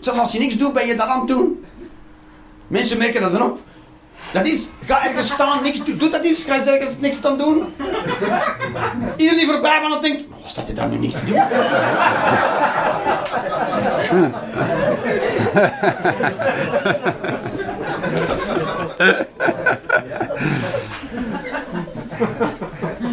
[0.00, 1.64] Zelfs als je niks doet, ben je dat aan het doen.
[2.66, 3.58] Mensen merken dat erop.
[4.32, 5.98] Dat is, ga ergens staan, niks doen.
[5.98, 7.74] Doe dat eens, ga je ergens niks aan doen.
[9.16, 11.40] Iedereen die voorbij gaat, denkt, wat staat hij daar nu niks te doen?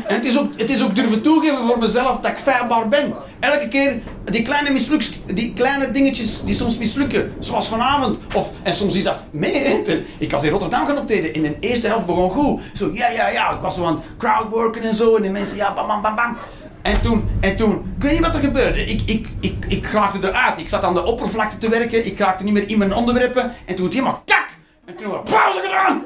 [0.08, 3.14] En het is, ook, het is ook durven toegeven voor mezelf dat ik feilbaar ben.
[3.40, 7.34] Elke keer die kleine, misluks, die kleine dingetjes die soms mislukken.
[7.40, 8.18] Zoals vanavond.
[8.36, 10.04] Of, en soms is dat meer.
[10.18, 11.34] Ik was in Rotterdam gaan optreden.
[11.34, 12.62] In de eerste helft begon goed.
[12.74, 13.52] Zo, ja, ja, ja.
[13.52, 15.16] Ik was zo aan het crowdworken en zo.
[15.16, 16.38] En die mensen, ja, bam, bam, bam, bam.
[16.82, 18.86] En toen, en toen, ik weet niet wat er gebeurde.
[18.86, 20.60] Ik, ik, ik, ik raakte eruit.
[20.60, 22.06] Ik zat aan de oppervlakte te werken.
[22.06, 23.54] Ik raakte niet meer in mijn onderwerpen.
[23.66, 24.57] En toen het helemaal kak.
[24.88, 26.04] En toen ik pauze gedaan.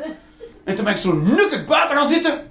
[0.63, 2.49] En toen ben ik zo nukkig buiten gaan zitten.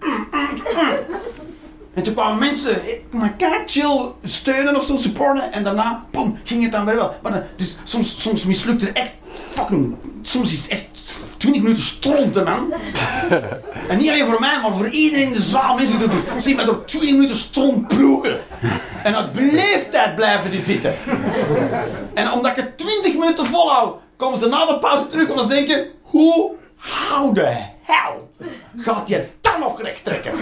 [1.94, 5.52] En toen kwamen mensen maar kei chill steunen of zo, supporten.
[5.52, 7.14] En daarna, boom, ging het dan weer wel.
[7.22, 9.12] Maar dan, dus soms, soms mislukte het echt
[9.54, 9.94] fucking...
[10.22, 10.86] Soms is het echt
[11.36, 12.72] 20 minuten stronten, man.
[13.88, 15.74] en niet alleen voor mij, maar voor iedereen in de zaal.
[15.74, 18.40] Mensen die doen, zie me door 20 minuten stront ploegen.
[19.02, 20.94] En dat bleef tijd blijven die zitten.
[22.14, 25.46] En omdat ik het 20 minuten volhoud, komen ze na de pauze terug om te
[25.46, 25.88] denken...
[26.02, 28.30] Hoe hou de hel
[28.76, 30.32] gaat je dan nog recht trekken?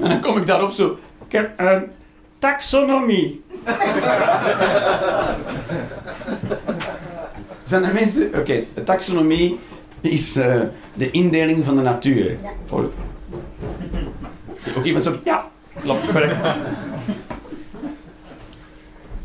[0.00, 0.98] En dan kom ik daarop zo.
[1.26, 1.90] Ik heb een
[2.38, 3.44] taxonomie.
[7.62, 8.30] Zijn er mensen...
[8.38, 9.58] Oké, de taxonomie
[10.00, 10.60] is eh,
[10.94, 12.38] de indeling van de natuur.
[12.66, 12.90] Voor...
[14.76, 15.18] Ook iemand zo...
[15.24, 15.50] Ja,
[15.82, 16.00] klopt.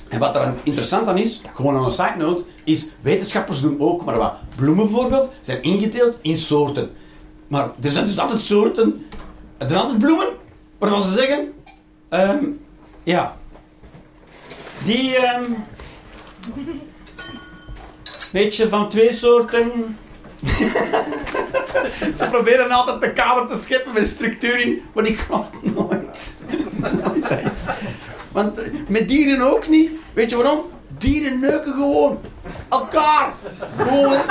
[0.09, 4.05] En wat er interessant aan is, gewoon aan een side note, is wetenschappers doen ook
[4.05, 4.33] maar wat.
[4.55, 6.89] Bloemen bijvoorbeeld zijn ingedeeld in soorten.
[7.47, 9.05] Maar er zijn dus altijd soorten,
[9.57, 10.27] er zijn altijd bloemen,
[10.77, 11.53] waarvan ze zeggen,
[12.09, 12.43] Ehm,
[13.03, 13.35] ja.
[14.85, 15.43] Die, ehm
[18.31, 19.97] weet van twee soorten.
[22.17, 26.03] Ze proberen altijd de kader te scheppen met structuur in, maar die klopt nooit.
[28.31, 29.91] Want met dieren ook niet.
[30.13, 30.61] Weet je waarom?
[30.97, 32.19] Dieren neuken gewoon.
[32.69, 33.33] Elkaar.
[33.77, 34.21] Gewoon.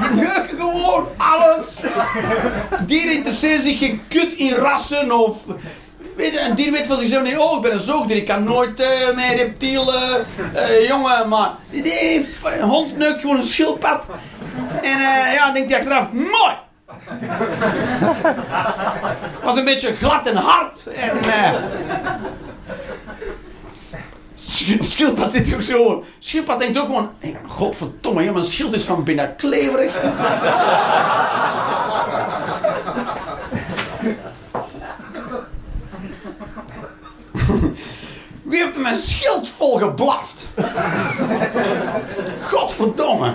[0.00, 1.06] Die neuken gewoon.
[1.16, 1.80] Alles.
[2.86, 5.44] Dieren interesseren zich geen kut in rassen of...
[6.16, 8.44] Weet je, een dier weet van zichzelf niet, oh, ik ben een zoogdier, ik kan
[8.44, 14.06] nooit eh met reptiel, eh, jongen, maar die, een hond neukt gewoon een schildpad.
[14.82, 16.54] En eh, ja, dan denkt hij achteraf, mooi.
[19.42, 20.86] Was een beetje glad en hard.
[20.86, 21.18] En,
[24.38, 26.04] sch- schildpad zit ook zo.
[26.18, 27.10] Schildpad denkt ook gewoon,
[27.46, 29.94] godverdomme, mijn schild is van binnen kleverig.
[38.42, 40.46] Wie heeft mijn schild vol geblaft?
[42.50, 43.32] Godverdomme.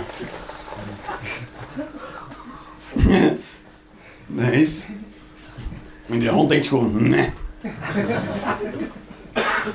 [4.36, 4.70] Nee.
[6.10, 7.30] En die hond denkt gewoon, nee.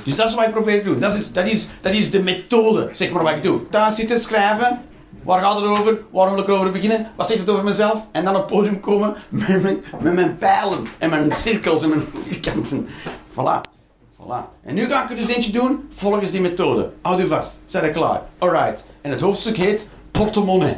[0.03, 0.99] Dus dat is wat ik probeer te doen.
[0.99, 3.69] Dat is, dat is, dat is de methode, zeg maar, wat ik doe.
[3.69, 4.81] Thuis zitten, schrijven.
[5.23, 6.01] Waar gaat het over?
[6.09, 7.11] Waar wil ik over beginnen?
[7.15, 8.07] Wat zegt het over mezelf?
[8.11, 11.89] En dan op het podium komen met mijn, met mijn pijlen en mijn cirkels en
[11.89, 12.87] mijn vierkanten.
[13.31, 13.69] Voilà.
[14.15, 14.49] Voilà.
[14.63, 16.89] En nu ga ik er dus eentje doen volgens die methode.
[17.01, 17.61] Houd u vast.
[17.65, 18.21] Zijn er klaar?
[18.37, 18.85] Alright.
[19.01, 20.77] En het hoofdstuk heet portemonnee.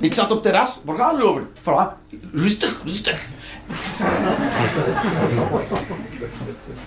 [0.00, 0.80] Ik zat op terras.
[0.84, 1.46] Waar gaat het over?
[2.32, 3.20] Rustig, rustig.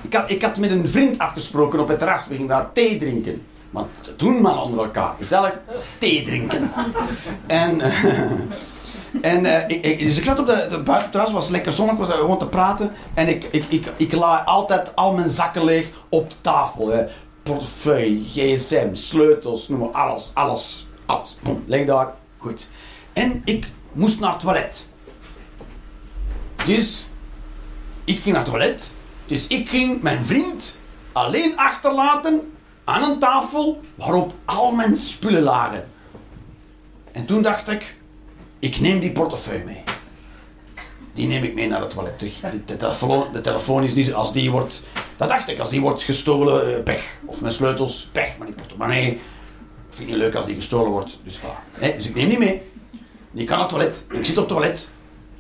[0.01, 2.27] Ik had, ik had met een vriend afgesproken op het terras.
[2.27, 3.41] We gingen daar thee drinken.
[3.69, 5.13] Want toen maar onder elkaar.
[5.17, 5.53] Gezellig
[5.97, 6.71] thee drinken.
[7.47, 8.03] En, eh,
[9.21, 12.39] en eh, ik- dus ik zat op de, de buitenterras, was lekker zonnig, was gewoon
[12.39, 12.91] te praten.
[13.13, 16.88] En ik, ik, ik, ik laai altijd al mijn zakken leeg op de tafel.
[16.88, 17.06] Hè.
[17.43, 21.38] Portefeuille, gsm, sleutels, noem maar alles, alles, alles.
[21.41, 22.67] Boom, leg daar, goed.
[23.13, 24.88] En ik moest naar het toilet.
[26.65, 27.08] Dus
[28.04, 28.91] ik ging naar het toilet.
[29.26, 30.78] Dus ik ging mijn vriend
[31.12, 35.88] alleen achterlaten aan een tafel waarop al mijn spullen lagen.
[37.12, 37.96] En toen dacht ik,
[38.60, 39.84] ik neem die portefeuille mee.
[41.13, 42.39] Die neem ik mee naar het toilet terug.
[42.39, 44.84] De, de telefoon, de telefoon is niet, als die wordt,
[45.17, 47.15] dat dacht ik, als die wordt gestolen, eh, pech.
[47.26, 48.38] Of mijn sleutels, pech.
[48.38, 49.20] Maar die portemonnee,
[49.98, 51.20] vind niet leuk als die gestolen wordt.
[51.24, 51.96] Dus voilà.
[51.96, 52.62] Dus ik neem die mee.
[53.34, 54.06] Ik ga naar het toilet.
[54.10, 54.90] Ik zit op het toilet.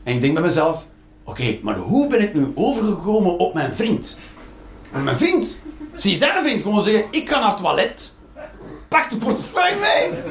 [0.03, 0.85] En ik denk bij mezelf,
[1.23, 4.17] oké, maar hoe ben ik nu overgekomen op mijn vriend?
[4.91, 5.61] En mijn vriend,
[5.93, 8.15] zie zijn vriend gewoon zeggen, ik ga naar het toilet.
[8.87, 10.21] Pak de portefeuille mee.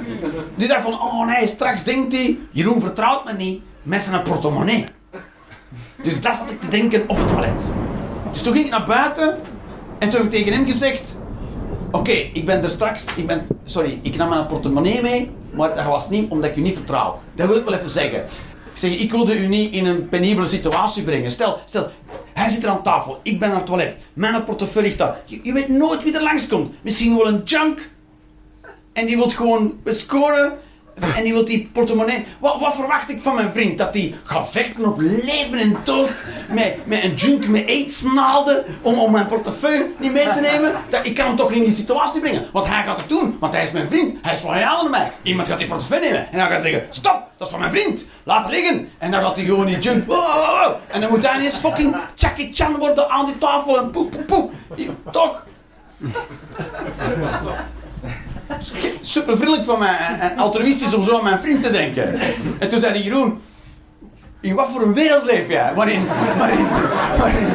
[0.54, 4.86] Die dacht van, oh nee, straks denkt hij, Jeroen vertrouwt me niet met zijn portemonnee.
[6.02, 7.70] Dus dat zat ik te denken op het toilet.
[8.32, 9.38] Dus toen ging ik naar buiten
[9.98, 11.16] en toen heb ik tegen hem gezegd,
[11.90, 15.84] oké, ik ben er straks, ik ben, sorry, ik nam mijn portemonnee mee, maar dat
[15.84, 17.20] was niet omdat ik u niet vertrouw.
[17.34, 18.22] Dat wil ik wel even zeggen.
[18.72, 21.30] Ik zeg, ik wilde u niet in een penibele situatie brengen.
[21.30, 21.90] Stel, stel,
[22.32, 25.20] hij zit er aan tafel, ik ben naar het toilet, mijn portefeuille ligt daar.
[25.24, 26.74] Je, weet nooit wie er langskomt.
[26.82, 27.90] Misschien wel een junk.
[28.92, 30.58] En die wil gewoon scoren.
[31.16, 32.26] En die wil die portemonnee.
[32.38, 33.78] Wat, wat verwacht ik van mijn vriend?
[33.78, 36.24] Dat hij gaat vechten op leven en dood.
[36.48, 38.64] Met, met een junk met aidsnaalden.
[38.82, 40.74] Om, om mijn portefeuille niet mee te nemen.
[40.88, 42.46] Dat, ik kan hem toch niet in die situatie brengen.
[42.52, 43.36] Want hij gaat het doen.
[43.40, 44.18] Want hij is mijn vriend.
[44.22, 45.12] Hij is loyaal naar mij.
[45.22, 46.32] Iemand gaat die portefeuille nemen.
[46.32, 48.06] En dan gaat zeggen: Stop, dat is van mijn vriend.
[48.22, 48.88] Laat het liggen.
[48.98, 50.04] En dan gaat hij gewoon die junk.
[50.86, 53.78] En dan moet hij ineens fucking Jackie Chan worden aan die tafel.
[53.78, 54.52] En poep, poep, poep.
[55.10, 55.44] Toch?
[59.00, 62.20] Super vriendelijk van mij en, altruïstisch om zo aan mijn vriend te denken.
[62.58, 63.40] En toen zei hij, Jeroen,
[64.40, 65.72] in wat voor een wereld leef jij?
[65.74, 66.06] Waarin,
[66.38, 66.66] waarin,
[67.18, 67.46] waarin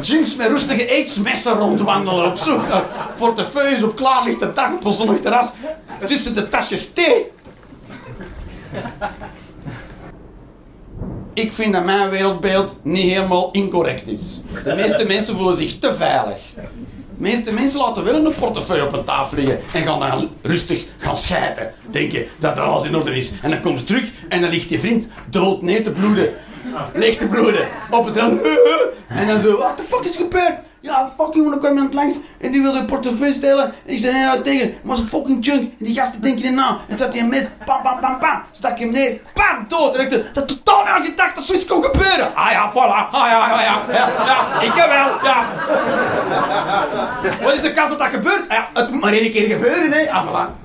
[0.00, 2.84] junks met roestige aidsmessen rondwandelen op zoek naar
[3.16, 5.52] portefeuilles op klaarlichte dag op zonnig terras
[6.06, 7.30] tussen de tasjes thee.
[11.34, 14.40] Ik vind dat mijn wereldbeeld niet helemaal incorrect is.
[14.64, 16.40] De meeste mensen voelen zich te veilig.
[17.22, 21.16] Meeste mensen laten wel een portefeuille op een tafel liggen en gaan dan rustig gaan
[21.16, 21.72] schijten.
[21.90, 23.32] Denken dat er alles in orde is.
[23.42, 26.32] En dan komt ze terug en dan ligt je vriend dood neer te bloeden.
[26.94, 27.68] Leeg te bloeden.
[27.90, 28.40] Op het rand.
[29.08, 30.54] En dan zo, what the fuck is gebeurd?
[30.82, 33.64] Ja, fucking, dan kwam iemand langs en die wilde een portefeuille stelen.
[33.64, 35.60] En ik zei, nee, nou tegen, het was een fucking chunk.
[35.60, 36.68] En die gasten denken niet na.
[36.88, 38.42] En toen had hij een mes, pam, pam, pam, pam.
[38.50, 39.94] Stak hem neer, pam, dood.
[39.94, 42.34] En ik dacht, dat totaal niet aan gedacht dat zoiets kon gebeuren.
[42.34, 45.46] Ah ja, voilà, ah ja, ja, ja, ja, ja, ik heb wel, ja.
[47.42, 48.48] Wat is de kans dat dat gebeurt?
[48.48, 50.10] Ah, ja, het moet maar één keer gebeuren, hè.
[50.10, 50.60] Ah, voilà.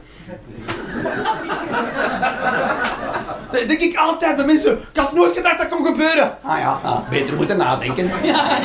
[3.65, 4.71] Denk ik altijd bij mensen.
[4.93, 6.37] Ik had nooit gedacht dat kon gebeuren.
[6.41, 8.11] Ah ja, ah, beter moeten nadenken.
[8.23, 8.57] Ja,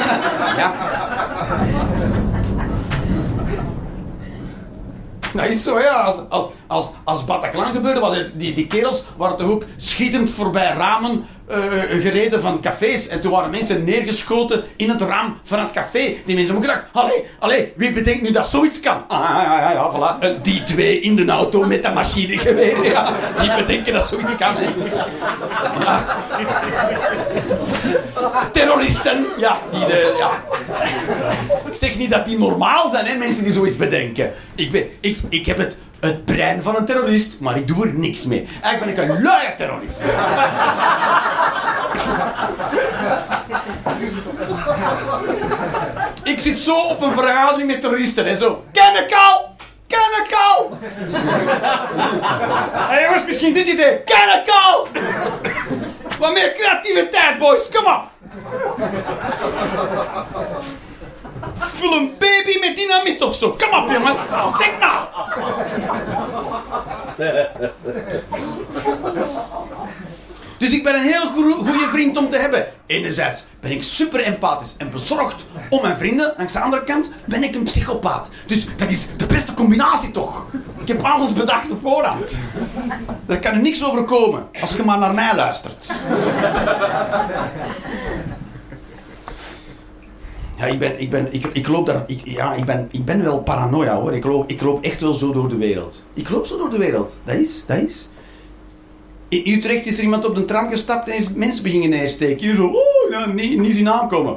[0.57, 0.73] ja,
[5.37, 5.93] Dat is zo, ja.
[5.93, 10.31] Als, als, als, als Bataclan gebeurde, was het, die, die kerels waren toch ook schietend
[10.31, 11.59] voorbij ramen eh,
[12.01, 13.09] gereden van cafés.
[13.09, 16.15] En toen waren mensen neergeschoten in het raam van het café.
[16.25, 19.05] Die mensen hebben gedacht, allee, allee, wie bedenkt nu dat zoiets kan?
[19.09, 20.19] Ah, ja, ja, ja, voilà.
[20.21, 23.15] Eh, die twee in de auto met dat machinegeweer, ja.
[23.41, 24.69] Die bedenken dat zoiets kan, hè.
[25.85, 26.05] Ja.
[28.53, 29.59] Terroristen, ja.
[29.71, 30.31] Die de, ja.
[31.67, 34.33] Ik zeg niet dat die normaal zijn, hè, mensen die zoiets bedenken.
[34.55, 37.95] Ik, ben, ik, ik heb het, het brein van een terrorist, maar ik doe er
[37.95, 38.49] niks mee.
[38.63, 40.01] Eigenlijk ben ik een luie terrorist.
[46.25, 48.65] Ik zit zo op een vergadering met terroristen en zo.
[48.73, 49.57] Kennekal!
[49.87, 50.79] Kennekal!
[52.73, 53.99] Hé hey jongens, misschien dit idee.
[53.99, 54.89] Kennekal!
[56.19, 57.69] Wat meer creativiteit, boys.
[57.69, 58.12] Kom op!
[61.73, 63.51] Vul een baby met dynamiet of zo.
[63.51, 64.19] Kom op, jongens.
[64.59, 65.07] Denk nou.
[70.59, 72.67] Dus ik ben een heel goede vriend om te hebben.
[72.87, 76.39] Enerzijds ben ik super empathisch en bezorgd om mijn vrienden.
[76.39, 78.29] Aan de andere kant ben ik een psychopaat.
[78.47, 80.47] Dus dat is de beste combinatie toch?
[80.81, 82.39] Ik heb alles bedacht op voorhand.
[83.27, 85.93] Daar kan er niks overkomen als je maar naar mij luistert.
[90.63, 93.23] Ja, ik ben, ik ben, ik, ik loop daar, ik, ja, ik ben, ik ben
[93.23, 94.15] wel paranoia hoor.
[94.15, 96.05] Ik loop, ik loop echt wel zo door de wereld.
[96.15, 97.19] Ik loop zo door de wereld.
[97.25, 98.09] Dat is, dat is.
[99.29, 102.49] In Utrecht is er iemand op de tram gestapt en mensen beginnen neersteken.
[102.49, 104.37] Je zo, oh, ja, niet, niet zien aankomen.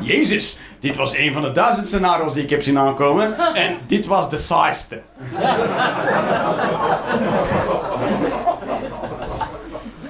[0.00, 3.54] Jezus, dit was een van de duizend scenario's die ik heb zien aankomen.
[3.54, 5.02] En dit was de saaiste.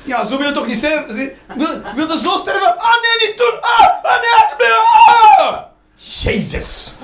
[0.05, 1.17] Ja, zo wil je toch niet sterven?
[1.57, 2.79] Wil, wil je zo sterven?
[2.79, 3.59] Ah, nee, niet doen!
[3.61, 4.69] Ah, ah nee!
[5.39, 5.63] Ah!
[5.95, 6.95] Jezus!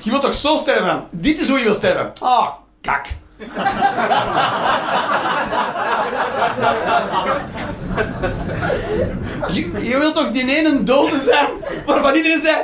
[0.00, 1.06] Je wilt toch zo sterven?
[1.10, 2.12] Dit is hoe je wil sterven.
[2.20, 2.48] Ah,
[2.80, 3.06] kak.
[9.48, 11.46] Je, je wilt toch die ene dode zijn
[11.86, 12.56] waarvan iedereen zei...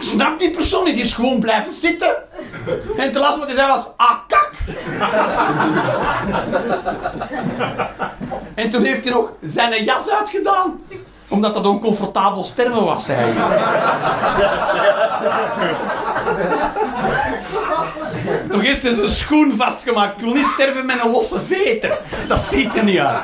[0.00, 2.14] Snap die persoon niet, die is gewoon blijven zitten.
[2.96, 3.86] En het laatste wat hij zei was...
[3.96, 4.52] Ah, kak!
[8.56, 10.82] En toen heeft hij nog zijn jas uitgedaan.
[11.28, 13.32] Omdat dat oncomfortabel sterven was, zei hij.
[18.50, 20.16] Toch eerst in zijn schoen vastgemaakt.
[20.16, 21.98] Ik wil niet sterven met een losse veter.
[22.28, 23.22] Dat ziet er niet uit.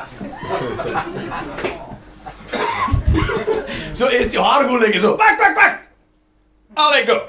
[3.93, 4.99] Zo eerst je haar goed leggen.
[4.99, 5.15] Zo.
[5.15, 5.89] Wacht, wacht, wacht.
[6.73, 7.21] Allee, go.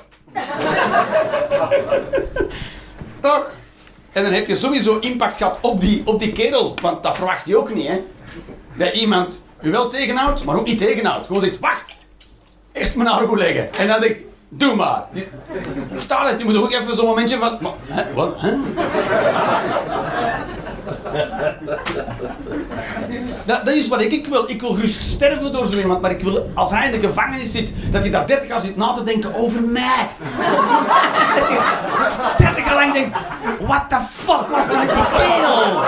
[3.21, 3.51] Toch?
[4.15, 6.75] En dan heb je sowieso impact gehad op die, op die kerel.
[6.83, 8.01] Want dat verwacht je ook niet, hè.
[8.75, 11.27] Dat iemand u wel tegenhoudt, maar ook niet tegenhoudt.
[11.27, 11.99] Gewoon zegt, wacht.
[12.73, 13.75] Eerst mijn haar goed leggen.
[13.75, 14.17] En dan zegt,
[14.49, 15.05] doe maar.
[15.97, 17.59] Sta het, je moet ook even zo'n momentje van...
[18.15, 18.57] Wat, hè?
[23.45, 24.51] Dat, dat, is wat ik, wil.
[24.51, 27.53] Ik wil gerust sterven door zo iemand, maar ik wil als hij in de gevangenis
[27.53, 30.09] zit, dat hij daar 30 jaar zit na te denken over mij.
[32.37, 33.15] 30 ik al lang denk,
[33.61, 35.83] what the fuck was er met die kerel?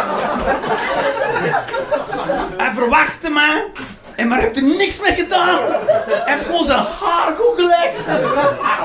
[2.56, 3.68] Hij verwachtte me,
[4.16, 5.58] en maar heeft er niks mee gedaan.
[6.06, 8.20] Hij heeft gewoon zijn haar goed gelegd.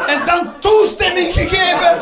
[0.08, 2.02] En dan toestemming gegeven.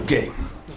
[0.00, 0.24] Oké.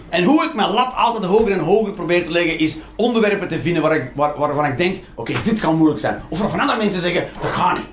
[0.09, 3.59] En hoe ik mijn lat altijd hoger en hoger probeer te leggen, is onderwerpen te
[3.59, 6.21] vinden waar ik, waar, waarvan ik denk: oké, dit kan moeilijk zijn.
[6.29, 7.85] Of waarvan andere mensen zeggen: dat gaat niet.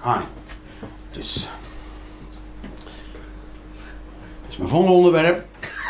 [0.00, 0.28] Gaat niet.
[1.10, 1.48] Dus.
[4.42, 5.44] Dat is mijn volgende onderwerp.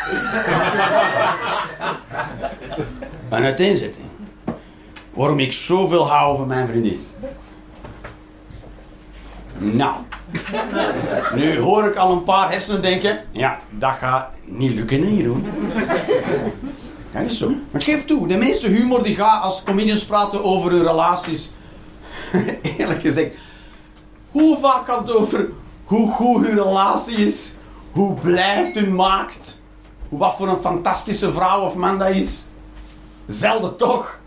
[3.29, 4.05] een uiteenzetting.
[5.13, 7.05] Waarom ik zoveel hou van mijn vriendin.
[9.57, 9.95] Nou.
[11.35, 15.45] Nu hoor ik al een paar hersenen denken: ja, dat gaat niet lukken, hè, Jeroen.
[17.11, 17.51] Dat is zo.
[17.71, 21.51] Maar geef toe, de meeste humor die gaat als comedians praten over hun relaties.
[22.77, 23.35] Eerlijk gezegd,
[24.29, 25.49] hoe vaak gaat het over
[25.83, 27.51] hoe goed hun relatie is,
[27.91, 29.61] hoe blij het hun maakt,
[30.09, 32.43] wat voor een fantastische vrouw of man dat is?
[33.27, 34.19] Zelden toch?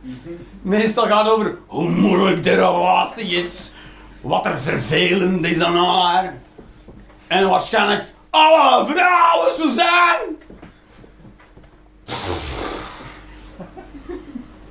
[0.62, 3.71] Meestal gaat het over hoe moeilijk de relatie is,
[4.22, 6.34] wat er vervelend is aan haar.
[7.26, 10.20] En waarschijnlijk alle vrouwen zo zijn.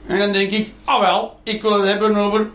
[0.08, 2.50] En dan denk ik, ah wel, ik wil het hebben over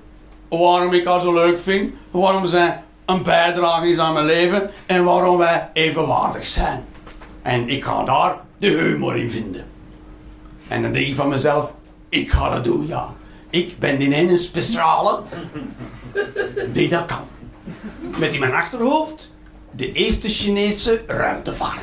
[0.48, 5.04] waarom ik haar zo leuk vind, waarom zij een bijdrage is aan mijn leven en
[5.04, 6.84] waarom wij evenwaardig zijn.
[7.42, 9.66] En ik ga daar de humor in vinden.
[10.68, 11.72] En dan denk ik van mezelf,
[12.08, 13.12] ik ga dat doen, ja.
[13.50, 15.22] Ik ben die ene speciale
[16.72, 17.24] die dat kan.
[18.18, 19.34] Met in mijn achterhoofd
[19.70, 21.80] de eerste Chinese ruimtevaart.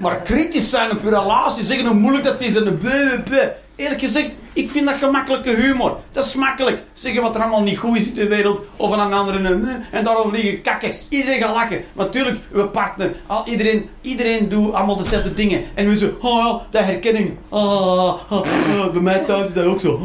[0.00, 3.52] Maar kritisch zijn op je relatie, zeggen hoe moeilijk dat is en de.
[3.76, 5.96] Eerlijk gezegd, ik vind dat gemakkelijke humor.
[6.12, 6.82] Dat is makkelijk.
[6.92, 9.98] Zeggen wat er allemaal niet goed is in de wereld, of aan een andere eh,
[9.98, 10.92] en daarover liggen kakken.
[11.08, 11.84] Iedereen gaat lachen.
[11.92, 15.64] Maar natuurlijk, uw partner, al, iedereen, iedereen doet allemaal dezelfde dingen.
[15.74, 17.36] En we zo, oh ja, de herkenning.
[17.48, 18.14] Ah,
[18.92, 19.98] bij mij thuis is dat ook zo.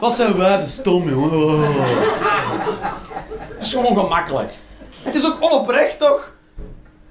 [0.00, 1.08] Wat zijn wij stom.
[1.08, 1.62] Ah.
[3.56, 4.54] Het is gewoon gemakkelijk.
[5.02, 6.34] Het is ook onoprecht, toch?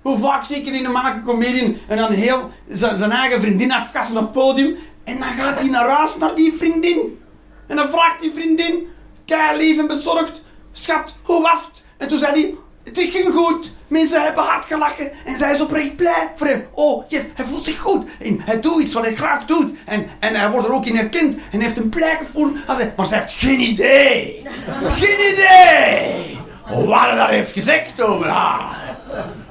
[0.05, 3.41] Hoe vaak zie ik er in een mannelijke comedian en dan heel zijn zijn eigen
[3.41, 7.19] vriendin afkassen op het podium en dan gaat hij naar huis naar die vriendin.
[7.67, 8.87] En dan vraagt die vriendin,
[9.25, 10.41] kei lief en bezorgd,
[10.71, 11.83] schat, hoe was het?
[11.97, 13.71] En toen zei hij, het ging goed.
[13.87, 16.67] Mensen hebben hard gelachen en zij is oprecht blij voor hem.
[16.71, 18.05] Oh, yes, hij voelt zich goed.
[18.19, 19.75] En hij doet iets wat hij graag doet.
[19.85, 21.37] En, en hij wordt er ook in herkend.
[21.51, 22.51] En heeft een blij gevoel.
[22.67, 24.45] Als hij, maar ze heeft geen idee.
[24.89, 26.37] Geen idee.
[26.85, 28.84] Wat hij daar heeft gezegd over haar.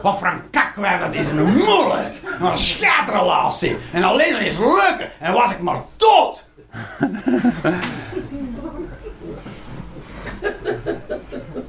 [0.02, 1.28] Wat voor een kakwerk dat is.
[1.28, 2.20] En hoe moeilijk.
[2.40, 3.76] En een schaatrelatie.
[3.92, 5.10] En alleen dat is leuk.
[5.20, 6.44] En was ik maar dood.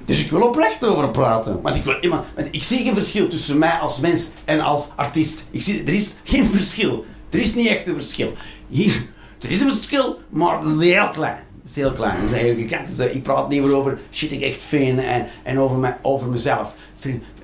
[0.05, 1.61] Dus ik wil oprecht erover praten.
[1.61, 5.45] Want ik, wil want ik zie geen verschil tussen mij als mens en als artiest.
[5.51, 7.05] Ik zie, er is geen verschil.
[7.29, 8.33] Er is niet echt een verschil.
[8.67, 9.05] Hier,
[9.41, 11.37] er is een verschil, maar dat is heel klein.
[11.61, 12.15] Dat is heel klein.
[12.15, 15.27] Dat is eigenlijk, ik, kan- ik praat niet meer over shit ik echt vind en,
[15.43, 16.73] en over, mij, over mezelf.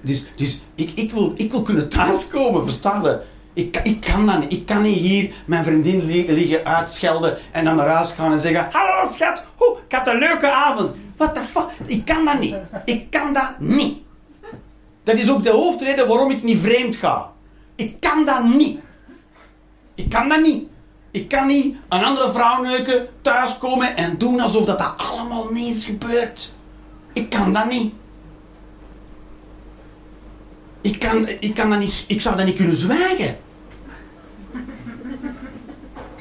[0.02, 3.20] Dus, dus ik, ik, wil, ik wil kunnen thuiskomen, verstaan je?
[3.54, 4.52] Ik, ik kan dat niet.
[4.52, 8.40] Ik kan niet hier mijn vriendin li- liggen uitschelden en dan naar huis gaan en
[8.40, 10.96] zeggen: Hallo schat, hoe, ik had een leuke avond.
[11.18, 11.66] What the fuck?
[11.86, 12.56] Ik kan dat niet.
[12.86, 13.98] Ik kan dat niet.
[15.04, 17.30] Dat is ook de hoofdreden waarom ik niet vreemd ga.
[17.76, 18.80] Ik kan dat niet.
[19.96, 20.64] Ik kan dat niet.
[21.12, 25.76] Ik kan niet een andere vrouw neuken, thuiskomen en doen alsof dat, dat allemaal niet
[25.76, 26.54] is gebeurd.
[27.14, 27.94] Ik kan dat niet.
[30.82, 33.38] Ik kan, ik kan dat niet, ik zou dat niet kunnen zwijgen.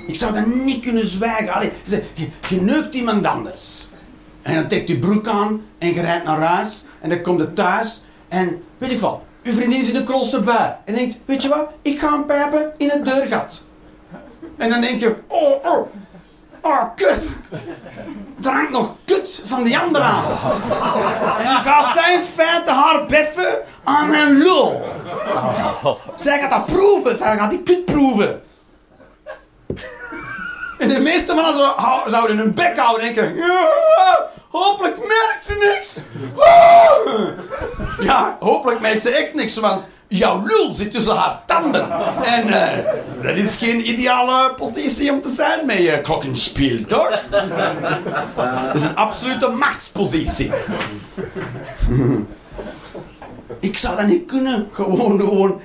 [0.07, 1.53] Ik zou dat niet kunnen zwijgen.
[1.53, 3.89] Allee, je, je neukt iemand anders.
[4.43, 6.85] En dan trekt je broek aan en je rijdt naar huis.
[7.01, 9.21] En dan komt je thuis en weet ik wat.
[9.43, 10.75] Uw vriendin is in een krolse bui.
[10.85, 11.71] En denkt, weet je wat?
[11.83, 13.63] Ik ga een pijpen in het deurgat.
[14.57, 15.89] En dan denk je, oh, oh,
[16.61, 17.23] oh, kut.
[18.43, 20.25] Er hangt nog kut van die andere aan.
[21.39, 24.83] En dan gaat zij in feite haar beffen aan mijn lul.
[26.15, 27.19] Zij gaat dat proeven.
[27.19, 28.43] Zij gaat die kut proeven.
[30.79, 31.75] En de meeste mannen
[32.11, 33.45] zouden hun bek houden en denken...
[34.51, 36.01] Hopelijk merkt ze niks.
[38.01, 41.91] Ja, hopelijk merkt ze echt niks, want jouw lul zit tussen haar tanden.
[42.23, 42.85] En eh,
[43.23, 47.21] dat is geen ideale positie om te zijn met je klokkenspiel, toch?
[48.67, 50.51] Dat is een absolute machtspositie.
[53.61, 54.69] Ik zou dat niet kunnen.
[54.73, 55.61] Gewoon, gewoon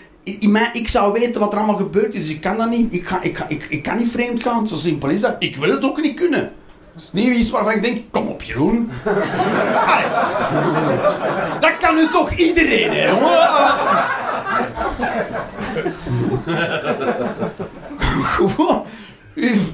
[0.73, 2.29] ik zou weten wat er allemaal gebeurd is.
[2.29, 2.93] Ik kan dat niet.
[2.93, 4.67] Ik, ga, ik, ga, ik, ik kan niet vreemd gaan.
[4.67, 5.35] Zo simpel is dat.
[5.39, 6.51] Ik wil het ook niet kunnen.
[6.93, 8.91] Dat is niet iets waarvan ik denk, kom op Jeroen.
[11.59, 14.24] Dat kan nu toch iedereen, hè, jongen?
[18.35, 18.85] Gewoon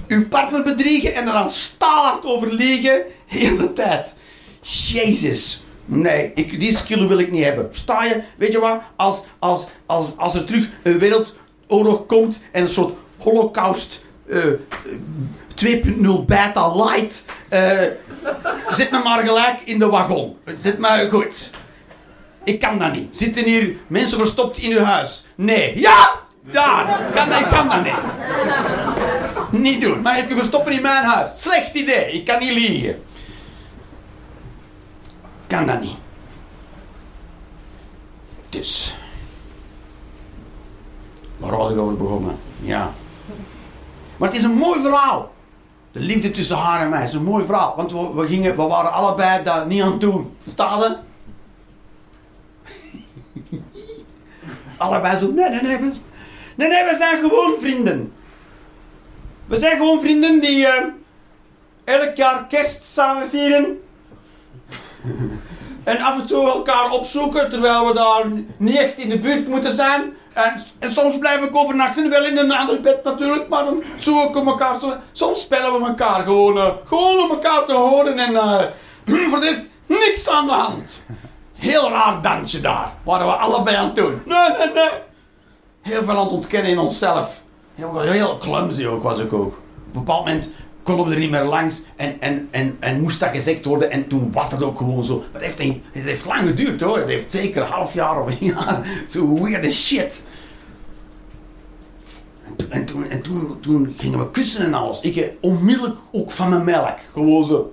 [0.08, 3.02] uw, partner bedriegen en dan staalhard over liegen.
[3.26, 4.14] Heel de tijd.
[4.62, 5.64] Jezus.
[5.86, 7.68] Nee, die skill wil ik niet hebben.
[7.72, 8.22] Versta je?
[8.38, 8.82] Weet je wat?
[8.96, 14.54] Als, als, als, als er terug een wereldoorlog komt en een soort holocaust eh, eh,
[15.56, 17.24] 2.0 beta light.
[17.50, 17.72] eh,
[18.70, 20.38] zit me maar gelijk in de wagon.
[20.62, 21.50] Zit maar goed.
[22.44, 23.18] Ik kan dat niet.
[23.18, 25.26] Zitten hier mensen verstopt in uw huis?
[25.36, 25.80] Nee.
[25.80, 26.12] Ja!
[26.42, 27.00] Daar!
[27.14, 29.62] Kan dat, ik kan dat niet.
[29.62, 30.02] Niet doen.
[30.02, 31.42] Maar je kunt verstoppen in mijn huis.
[31.42, 32.12] Slecht idee.
[32.12, 33.04] Ik kan niet liegen.
[35.48, 35.98] Kan dat niet.
[38.50, 38.96] Dus.
[41.38, 42.40] Waar was ik over begonnen?
[42.60, 42.92] Ja.
[44.18, 45.32] Maar het is een mooi verhaal.
[45.92, 47.74] De liefde tussen haar en mij is een mooi verhaal.
[47.76, 50.36] Want we, gingen, we waren allebei daar niet aan doen.
[50.48, 51.04] Staden?
[54.82, 55.32] Allebei zo.
[55.32, 55.78] Nee, nee, nee.
[55.78, 55.92] We,
[56.56, 58.14] nee, nee, we zijn gewoon vrienden.
[59.46, 60.84] We zijn gewoon vrienden die eh,
[61.84, 63.82] elk jaar kerst samen vieren.
[65.84, 68.26] En af en toe elkaar opzoeken, terwijl we daar
[68.58, 70.14] niet echt in de buurt moeten zijn.
[70.34, 74.44] En, en soms blijf ik overnachten, wel in een ander bed natuurlijk, maar dan zoeken
[74.44, 74.78] we elkaar.
[75.12, 78.64] Soms spelen we elkaar gewoon, eh, gewoon om elkaar te horen en eh,
[79.30, 81.04] voor de rest niks aan de hand.
[81.62, 84.22] Heel raar dansje daar, waren we allebei aan het doen.
[84.26, 84.90] Nee, nee, nee.
[85.82, 87.44] Heel veel aan het ontkennen in onszelf.
[87.76, 89.54] Heel, heel clumsy ook was ik ook.
[89.54, 89.56] Op
[89.86, 90.50] een bepaald moment
[90.84, 94.08] konden we er niet meer langs en, en, en, en moest dat gezegd worden en
[94.08, 95.24] toen was dat ook gewoon zo.
[95.32, 95.58] Maar het
[95.92, 96.98] heeft, lang geduurd hoor.
[96.98, 98.88] Het heeft zeker een half jaar of een jaar.
[99.10, 100.24] Zo weird shit.
[102.46, 105.02] En, toen, en, toen, en toen, toen gingen we kussen en alles.
[105.02, 106.98] Ik eh, onmiddellijk ook van mijn melk.
[107.14, 107.70] Gewoon zo.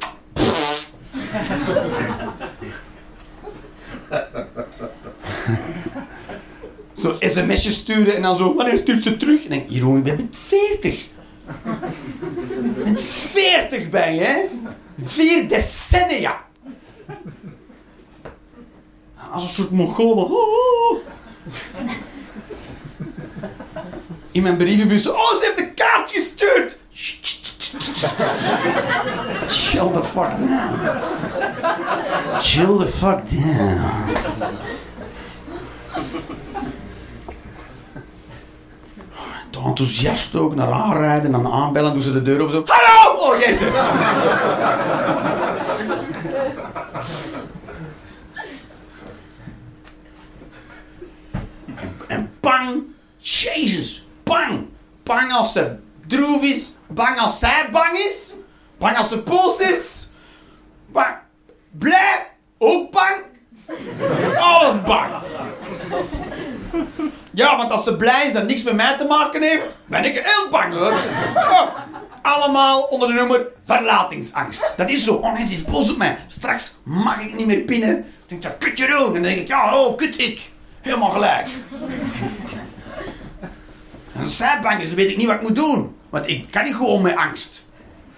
[6.93, 9.39] Zo sms'jes sturen en dan zo, wanneer stuurt ze terug?
[9.39, 11.09] En ik denk, Jeroen, je bent 40.
[12.75, 14.41] Je bent 40 ben je, hè?
[15.05, 16.45] Vier decennia.
[19.31, 20.13] Als een soort mongool.
[20.13, 20.99] Oh, oh, oh.
[24.31, 25.07] In mijn brievenbus.
[25.07, 26.79] Oh, ze heeft een kaart gestuurd.
[29.49, 32.41] Chill the fuck down.
[32.41, 34.15] Chill the fuck down.
[39.51, 42.65] Toch enthousiast ook naar haar rijden en aanbellen, doen ze de deur open zo.
[42.67, 43.19] Hallo!
[43.19, 43.75] Oh jezus!
[51.77, 52.83] en, en bang!
[53.19, 54.07] Jezus!
[54.23, 54.67] Bang!
[55.03, 58.35] Bang als ze droef is, bang als zij bang is,
[58.79, 60.09] bang als ze pols is,
[60.87, 61.17] bang!
[61.71, 62.27] Blij!
[62.59, 63.17] Ook bang!
[64.39, 65.13] Alles bang!
[67.31, 70.15] Ja, want als ze blij is dat niks met mij te maken heeft, ben ik
[70.15, 70.93] heel bang hoor.
[71.35, 71.69] Oh,
[72.23, 74.73] allemaal onder de nummer verlatingsangst.
[74.77, 75.15] Dat is zo.
[75.15, 76.19] Oh is boos op mij.
[76.29, 77.95] Straks mag ik niet meer pinnen.
[78.27, 79.13] Dan denk ik, kut je rood.
[79.13, 80.51] Dan denk ik, ja, oh, kut ik.
[80.81, 81.49] Helemaal gelijk.
[84.15, 85.97] En als zij bang is, weet ik niet wat ik moet doen.
[86.11, 87.67] Want ik kan niet gewoon met angst.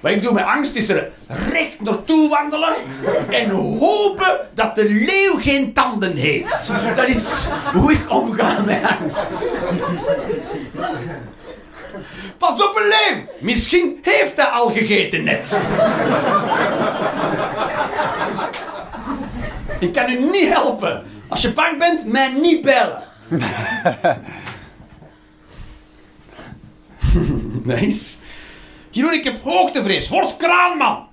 [0.00, 2.74] Wat ik doe met angst is er recht naartoe wandelen
[3.30, 6.70] en hopen dat de leeuw geen tanden heeft.
[6.96, 9.48] Dat is hoe ik omga met angst.
[12.38, 13.26] Pas op een leeuw!
[13.38, 15.58] Misschien heeft hij al gegeten net.
[19.78, 21.04] Ik kan u niet helpen.
[21.28, 23.02] Als je bang bent, mij niet bellen.
[27.66, 28.16] nice.
[28.90, 30.08] Jeroen, ik heb hoogtevrees.
[30.08, 31.08] Word kraanman.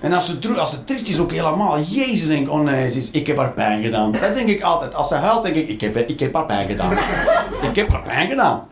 [0.00, 1.80] En als ze, als ze triest is ook helemaal.
[1.80, 4.12] Jezus, denk oh nee, is, ik heb haar pijn gedaan.
[4.12, 4.94] Dat denk ik altijd.
[4.94, 6.92] Als ze huilt, denk ik, ik heb, ik heb haar pijn gedaan.
[7.70, 8.66] ik heb haar pijn gedaan.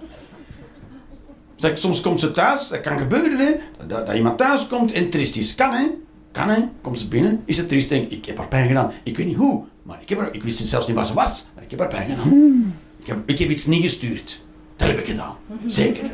[1.57, 3.53] Zeg, soms komt ze thuis, dat kan gebeuren, hè.
[3.87, 5.55] Dat, dat iemand thuis komt en triest is.
[5.55, 5.87] Kan, hè.
[6.33, 6.61] Kan, hè.
[6.81, 8.93] Komt ze binnen, is ze triest, denk ik, ik heb haar pijn gedaan.
[9.03, 11.47] Ik weet niet hoe, maar ik, heb haar, ik wist zelfs niet waar ze was,
[11.79, 12.77] heb haar pijn gedaan.
[12.99, 14.45] Ik heb, ik heb iets niet gestuurd.
[14.77, 15.37] Dat heb ik gedaan.
[15.67, 16.11] Zeker.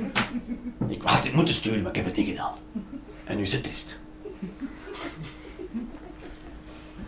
[0.89, 2.53] Ik had het moeten sturen, maar ik heb het niet gedaan.
[3.25, 3.99] En nu is het triest.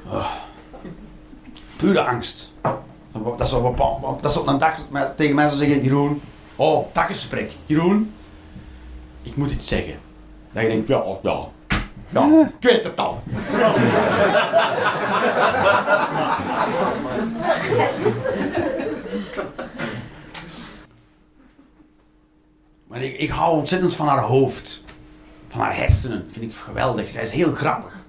[0.07, 0.31] Oh.
[1.77, 2.53] Pure angst.
[3.37, 3.77] Dat is op
[4.23, 4.87] dat is op een dag
[5.17, 6.21] tegen mij zou zeggen, Jeroen,
[6.57, 7.53] oh, daggesprek.
[7.67, 8.13] Jeroen,
[9.23, 9.95] ik moet iets zeggen.
[10.53, 11.49] Dat je denkt, ja, ja,
[12.09, 13.23] Ja, ik weet het al.
[22.91, 24.83] Maar ik, ik hou ontzettend van haar hoofd.
[25.49, 26.29] Van haar hersenen.
[26.33, 27.11] Vind ik geweldig.
[27.11, 28.05] Zij is heel grappig.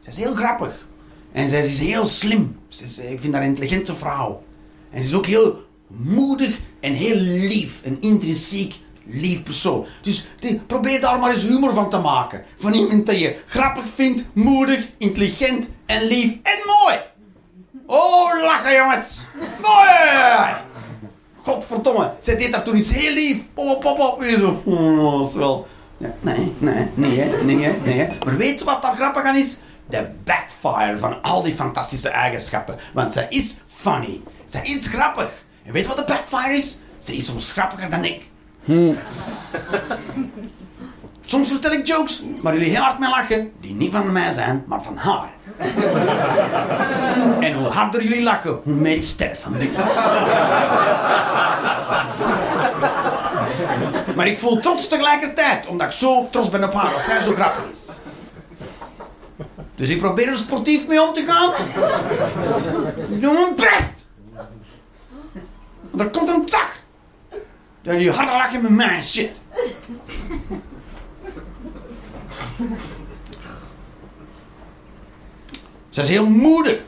[0.00, 0.86] Zij is heel grappig.
[1.32, 2.58] En zij is heel slim.
[2.68, 4.42] Ze is, ik vind haar een intelligente vrouw.
[4.90, 7.80] En ze is ook heel moedig en heel lief.
[7.84, 9.86] Een intrinsiek lief persoon.
[10.02, 12.44] Dus die- probeer daar maar eens humor van te maken.
[12.56, 16.98] Van iemand dat je grappig vindt, moedig, intelligent en lief en mooi.
[17.86, 19.20] Oh, lachen jongens.
[19.62, 19.88] Mooi.
[21.42, 23.42] Godverdomme, zij deed daar toen iets heel lief.
[23.54, 24.22] Pop, pop, pop.
[24.22, 25.66] En zo, oh, wel...
[25.98, 27.98] Nee, nee, nee, nee, hè, nee, hè, nee.
[27.98, 28.08] hè.
[28.24, 29.58] Maar weet je wat daar grappig aan is?
[29.86, 32.76] De backfire van al die fantastische eigenschappen.
[32.94, 34.20] Want zij is funny.
[34.44, 35.44] Zij is grappig.
[35.62, 36.78] En weet je wat de backfire is?
[36.98, 38.30] Ze is soms grappiger dan ik.
[41.26, 44.64] Soms vertel ik jokes waar jullie heel hard mee lachen, die niet van mij zijn,
[44.66, 45.32] maar van haar.
[47.46, 49.52] en hoe harder jullie lachen, hoe meer ik sterf van
[54.16, 57.32] maar ik voel trots tegelijkertijd, omdat ik zo trots ben op haar, dat zij zo
[57.32, 57.88] grappig is.
[59.74, 61.50] Dus ik probeer er sportief mee om te gaan.
[63.14, 64.06] Ik doe mijn best.
[65.90, 66.78] Want er komt een dag
[67.82, 69.40] dat jullie harder lachen met mijn shit.
[75.90, 76.80] Ze is heel moedig.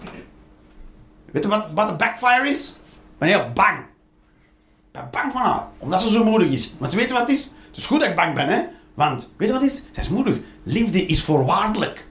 [1.32, 2.68] Weet je wat, wat de backfire is?
[2.68, 3.78] Ik ben heel bang.
[3.78, 6.72] Ik ben bang van haar, omdat ze zo moedig is.
[6.78, 7.42] Want weet je wat het is?
[7.42, 8.62] Het is goed dat ik bang ben, hè?
[8.94, 9.82] Want, weet je wat het is?
[9.92, 10.38] Ze is moedig.
[10.62, 12.09] Liefde is voorwaardelijk.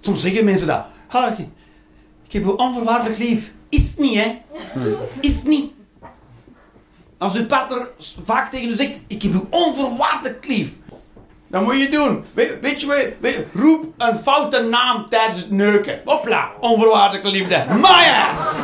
[0.00, 0.84] Soms zeggen mensen dat.
[1.08, 1.50] Harry,
[2.24, 3.52] ik heb u onvoorwaardelijk lief.
[3.68, 4.40] Is het niet, hè?
[5.20, 5.72] Is het niet.
[7.18, 7.90] Als uw partner
[8.24, 10.72] vaak tegen u zegt, ik heb u onvoorwaardelijk lief.
[11.52, 12.24] Dat moet je doen.
[12.34, 16.00] We- weet je, we- roep een foute naam tijdens het neuken.
[16.04, 17.64] Hopla, onvoorwaardelijke liefde.
[17.80, 17.88] My
[18.32, 18.56] ass!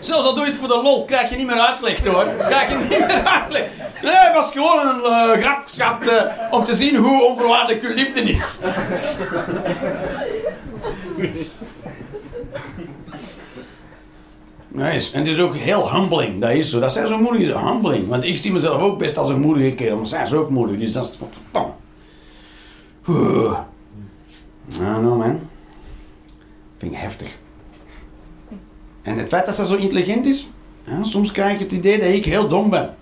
[0.00, 2.26] Zelfs al doe je het voor de lol, krijg je niet meer uitleg hoor.
[2.38, 3.62] Krijg je niet meer uitleg.
[4.02, 7.94] Nee, het was gewoon een eh, grap, schat, eh, om te zien hoe onvoorwaardelijk uw
[7.94, 8.58] liefde is.
[14.76, 15.12] Nice.
[15.12, 16.40] En het is ook heel humbling.
[16.40, 16.80] Dat is zo.
[16.80, 18.08] Dat zij zo moedig is, humbling.
[18.08, 19.96] Want ik zie mezelf ook best als een moedige kerel.
[19.96, 20.78] Maar zij is ook moedig.
[20.78, 21.72] Dus dat is verdomme.
[24.78, 25.40] Nou, nou man.
[26.78, 27.38] Vind ik heftig.
[29.02, 30.48] En het feit dat ze zo intelligent is.
[30.84, 32.94] Ja, soms krijg ik het idee dat ik heel dom ben.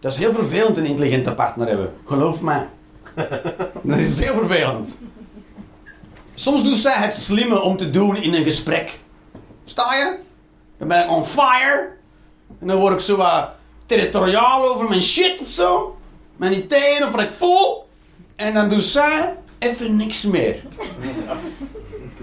[0.00, 1.92] Dat is heel vervelend een intelligente partner hebben.
[2.04, 2.68] Geloof mij.
[3.82, 4.98] Dat is heel vervelend.
[6.34, 9.00] Soms doet zij het slimme om te doen in een gesprek.
[9.64, 10.18] Sta je?
[10.80, 11.92] Dan ben ik on fire.
[12.60, 13.26] En dan word ik zo
[13.86, 15.96] territoriaal over mijn shit of zo.
[16.36, 17.88] Mijn ideeën of wat ik voel.
[18.36, 20.56] En dan doet zij even niks meer.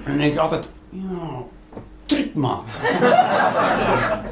[0.03, 1.43] En dan denk ik altijd, ja,
[2.05, 2.77] trutmaat.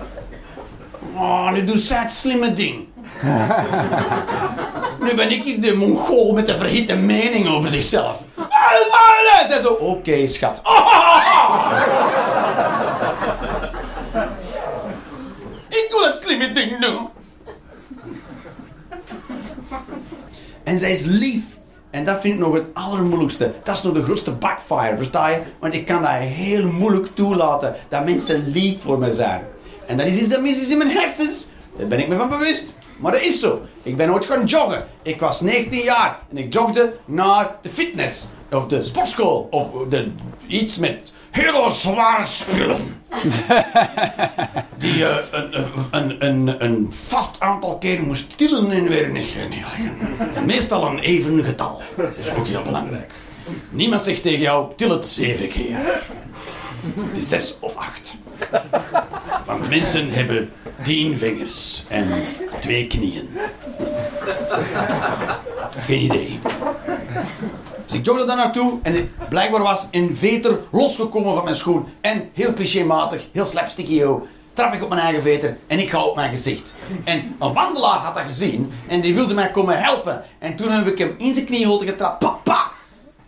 [1.17, 2.87] Oh, nu doet zij het slimme ding.
[4.99, 8.19] Nu ben ik de mongool met de verhitte mening over zichzelf.
[9.49, 10.61] En zo, oké schat.
[15.75, 17.09] Ik wil het slimme ding.
[20.63, 21.43] En zij is lief.
[21.89, 23.53] En dat vind ik nog het allermoeilijkste.
[23.63, 25.41] Dat is nog de grootste backfire, versta je?
[25.59, 29.41] Want ik kan dat heel moeilijk toelaten dat mensen lief voor me zijn.
[29.87, 31.47] En dat is iets dat mis is in mijn hersens.
[31.77, 32.65] Daar ben ik me van bewust.
[32.97, 33.61] Maar dat is zo.
[33.83, 34.87] Ik ben ooit gaan joggen.
[35.01, 38.27] Ik was 19 jaar en ik jogde naar de fitness.
[38.51, 39.47] Of de sportschool.
[39.51, 40.11] Of de,
[40.47, 42.77] iets met hele zware spullen.
[44.77, 49.91] Die eh, een, een, een, een vast aantal keer moest tillen en weer neerleggen.
[50.45, 51.81] Meestal een even getal.
[51.97, 53.13] Dat is ook heel belangrijk.
[53.69, 56.01] Niemand zegt tegen jou, til het zeven keer.
[56.99, 58.15] Het is zes of acht.
[59.45, 62.07] Want mensen hebben tien vingers en
[62.59, 63.37] twee knieën.
[65.85, 66.39] Geen idee.
[67.85, 71.85] Dus ik jogde daar naartoe en blijkbaar was een veter losgekomen van mijn schoen.
[72.01, 76.15] En heel clichématig, heel slapstickio, trap ik op mijn eigen veter en ik ga op
[76.15, 76.75] mijn gezicht.
[77.03, 80.21] En een wandelaar had dat gezien en die wilde mij komen helpen.
[80.39, 82.19] En toen heb ik hem in zijn knieholte getrapt.
[82.19, 82.73] Pa, pa!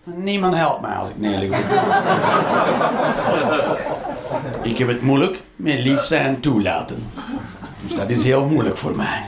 [0.03, 1.59] Niemand helpt mij als ik neerlig.
[4.63, 7.03] Ik heb het moeilijk met lief zijn toelaten.
[7.87, 9.25] Dus dat is heel moeilijk voor mij.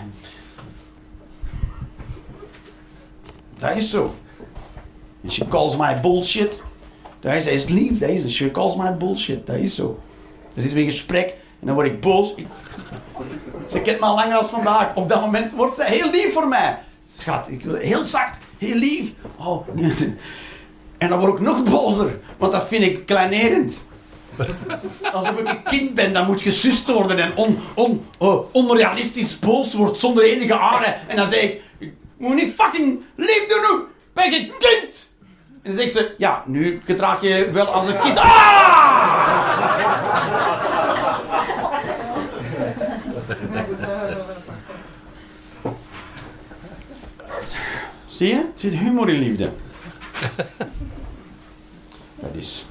[3.58, 4.16] Dat is zo.
[5.24, 6.62] And she calls my bullshit.
[7.20, 8.34] Dat is, is lief, dat is.
[8.36, 9.46] She calls my bullshit.
[9.46, 9.86] Dat is zo.
[10.54, 11.30] Dan zitten we in gesprek
[11.60, 12.34] en dan word ik boos.
[12.36, 12.48] Ik-
[13.68, 14.92] Ze kent me al langer als vandaag.
[14.96, 16.78] Op dat moment wordt zij heel lief voor mij.
[17.12, 19.12] schat, ik wil heel zacht, heel lief.
[19.38, 20.16] Oh, nee.
[20.98, 23.82] En dan word ik nog bozer, want dat vind ik kleinerend.
[25.14, 29.74] Alsof ik een kind ben, dan moet gesust worden en on, on, oh, onrealistisch boos
[29.74, 30.96] wordt zonder enige aarde.
[31.08, 35.10] En dan zeg ik, ik moet niet fucking lief doen, ben een kind?
[35.62, 38.20] En dan zegt ze, ja, nu gedraag je wel als een kind.
[38.20, 39.48] Ah!
[48.08, 48.36] Zie je?
[48.36, 49.52] Er zit humor in liefde.
[52.22, 52.66] Dat is...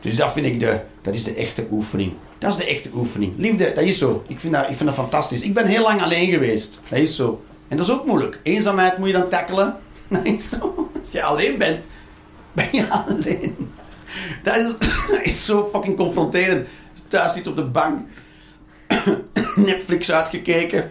[0.00, 0.80] Dus dat vind ik de...
[1.02, 2.12] Dat is de echte oefening.
[2.38, 3.32] Dat is de echte oefening.
[3.36, 4.24] Liefde, dat is zo.
[4.26, 5.42] Ik vind dat, ik vind dat fantastisch.
[5.42, 6.80] Ik ben heel lang alleen geweest.
[6.88, 7.42] Dat is zo.
[7.68, 8.40] En dat is ook moeilijk.
[8.42, 9.76] Eenzaamheid moet je dan tackelen.
[10.08, 10.90] Dat is zo.
[11.00, 11.84] Als je alleen bent,
[12.52, 13.70] ben je alleen.
[14.42, 14.88] Dat is,
[15.32, 16.66] is zo fucking confronterend.
[17.08, 18.06] Thuis zit op de bank.
[19.56, 20.90] Netflix uitgekeken.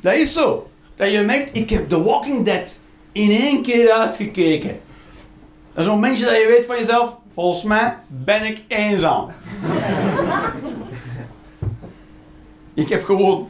[0.00, 0.70] Dat is zo.
[0.96, 2.78] Dat je merkt, ik heb The Walking Dead
[3.12, 4.80] in één keer uitgekeken.
[5.72, 9.28] Dat is zo'n mensje dat je weet van jezelf, volgens mij ben ik eenzaam.
[12.74, 13.48] ik heb gewoon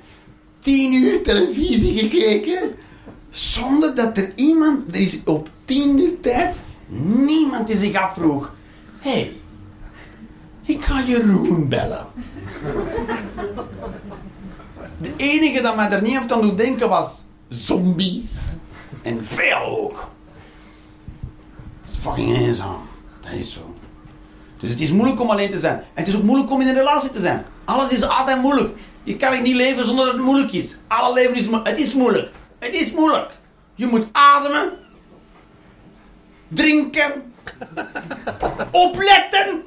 [0.61, 2.75] tien uur televisie gekeken,
[3.31, 6.57] zonder dat er iemand, er is op tien uur tijd,
[7.27, 8.55] niemand die zich afvroeg,
[8.99, 9.33] hé, hey,
[10.62, 12.07] ik ga Jeroen bellen.
[15.01, 18.31] De enige dat mij er niet heeft aan doen denken was zombies.
[19.03, 19.95] En veel.
[21.89, 22.89] Dat is fucking eenzaam.
[23.20, 23.74] Dat is zo.
[24.59, 25.74] Dus het is moeilijk om alleen te zijn.
[25.76, 27.45] En het is ook moeilijk om in een relatie te zijn.
[27.64, 28.78] Alles is altijd moeilijk.
[29.03, 30.76] Je kan niet leven zonder dat het moeilijk is.
[30.86, 31.68] Alle leven is moeilijk.
[31.68, 32.30] Het is moeilijk.
[32.59, 33.30] Het is moeilijk.
[33.74, 34.72] Je moet ademen.
[36.49, 37.32] Drinken.
[38.70, 39.64] Opletten.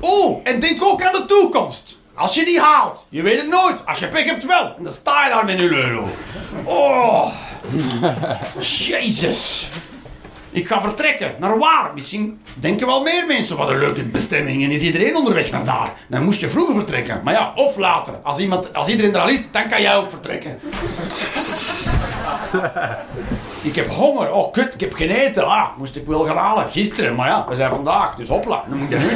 [0.00, 1.98] Oh, en denk ook aan de toekomst.
[2.14, 3.86] Als je die haalt, je weet het nooit.
[3.86, 4.74] Als je pech hebt wel.
[4.76, 6.00] En dan sta je daar met een.
[6.64, 7.32] Oh.
[8.88, 9.68] Jezus.
[10.58, 11.34] Ik ga vertrekken.
[11.38, 11.90] Naar waar?
[11.94, 13.56] Misschien denken wel meer mensen.
[13.56, 14.64] Wat een leuke bestemming.
[14.64, 15.92] En is iedereen onderweg naar daar.
[16.08, 17.20] Dan moest je vroeger vertrekken.
[17.24, 18.14] Maar ja, of later.
[18.22, 20.58] Als, iemand, als iedereen er al is, dan kan jij ook vertrekken.
[23.62, 24.32] Ik heb honger.
[24.32, 25.46] Oh, kut, ik heb geen eten.
[25.46, 26.70] Ah, moest ik wel gaan halen.
[26.70, 27.14] Gisteren.
[27.14, 28.14] Maar ja, we zijn vandaag.
[28.14, 28.64] Dus hopla.
[28.68, 29.08] Dan moet je nu.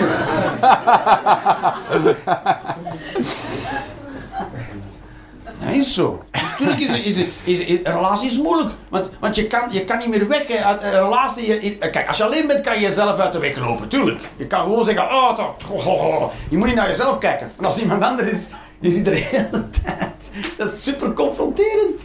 [5.64, 6.24] Dat is zo.
[6.32, 8.70] Natuurlijk is, is, is, is, een relatie is moeilijk.
[8.88, 11.46] Want, want je, kan, je kan niet meer weg hè, uit een relatie.
[11.46, 13.88] Je, kijk, als je alleen bent, kan je jezelf uit de weg lopen.
[13.88, 14.20] Tuurlijk.
[14.36, 16.32] Je kan gewoon zeggen, oh, dat, oh, oh.
[16.48, 17.52] je moet niet naar jezelf kijken.
[17.56, 18.46] Maar als iemand anders is,
[18.80, 20.10] is die de hele tijd.
[20.56, 22.00] Dat is super confronterend.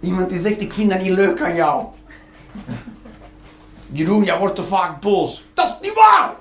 [0.00, 1.84] Iemand die zegt, ik vind dat niet leuk aan jou.
[3.92, 5.44] Jeroen, jij wordt te vaak boos.
[5.54, 6.34] Dat is niet waar!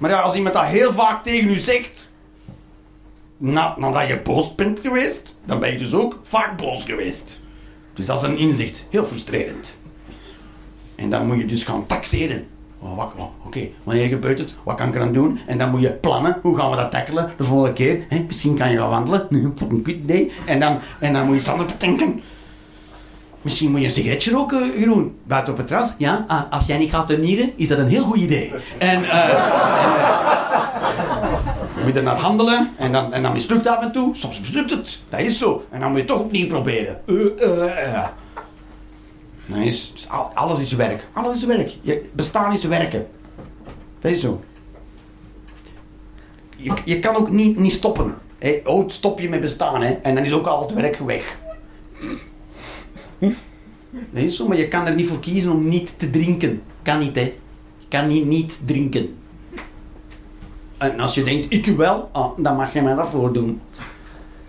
[0.00, 2.10] Maar ja, als iemand dat heel vaak tegen u zegt,
[3.36, 7.40] na, nadat je boos bent geweest, dan ben je dus ook vaak boos geweest.
[7.94, 8.86] Dus dat is een inzicht.
[8.90, 9.78] Heel frustrerend.
[10.94, 12.46] En dan moet je dus gaan taxeren.
[12.78, 14.54] Oh, oh, Oké, wanneer gebeurt het?
[14.62, 15.40] Wat kan ik eraan doen?
[15.46, 16.38] En dan moet je plannen.
[16.42, 18.06] Hoe gaan we dat tackelen de volgende keer?
[18.26, 19.26] Misschien kan je gaan wandelen.
[19.68, 20.32] Nee, idee.
[20.46, 22.20] En dan, en dan moet je standaard bedenken.
[23.42, 25.18] Misschien moet je een sigaretje roken, Jeroen.
[25.24, 25.94] Buiten op het terras.
[25.98, 28.52] Ja, ah, als jij niet gaat turnieren, is dat een heel goed idee.
[28.78, 29.02] En,
[31.74, 32.70] dan moet je er naar handelen.
[32.76, 34.16] En dan, en dan mislukt het af en toe.
[34.16, 34.98] Soms mislukt het.
[35.08, 35.64] Dat is zo.
[35.70, 37.00] En dan moet je toch opnieuw proberen.
[37.38, 38.06] Eh.
[39.46, 41.06] Nee, is, is al- alles is werk.
[41.12, 41.76] Alles is werk.
[41.80, 43.06] Je, bestaan is werken.
[44.00, 44.42] Dat is zo.
[46.56, 48.14] Je, je kan ook niet, niet stoppen.
[48.38, 48.60] Hè.
[48.64, 51.38] Ooit stop je met bestaan hè, en dan is ook al het werk weg.
[54.12, 56.62] Is zo, maar je kan er niet voor kiezen om niet te drinken.
[56.82, 57.34] Kan niet, hè.
[57.78, 59.14] Je kan niet, niet drinken.
[60.78, 63.60] En als je denkt, ik wel, ah, dan mag je mij dat voordoen.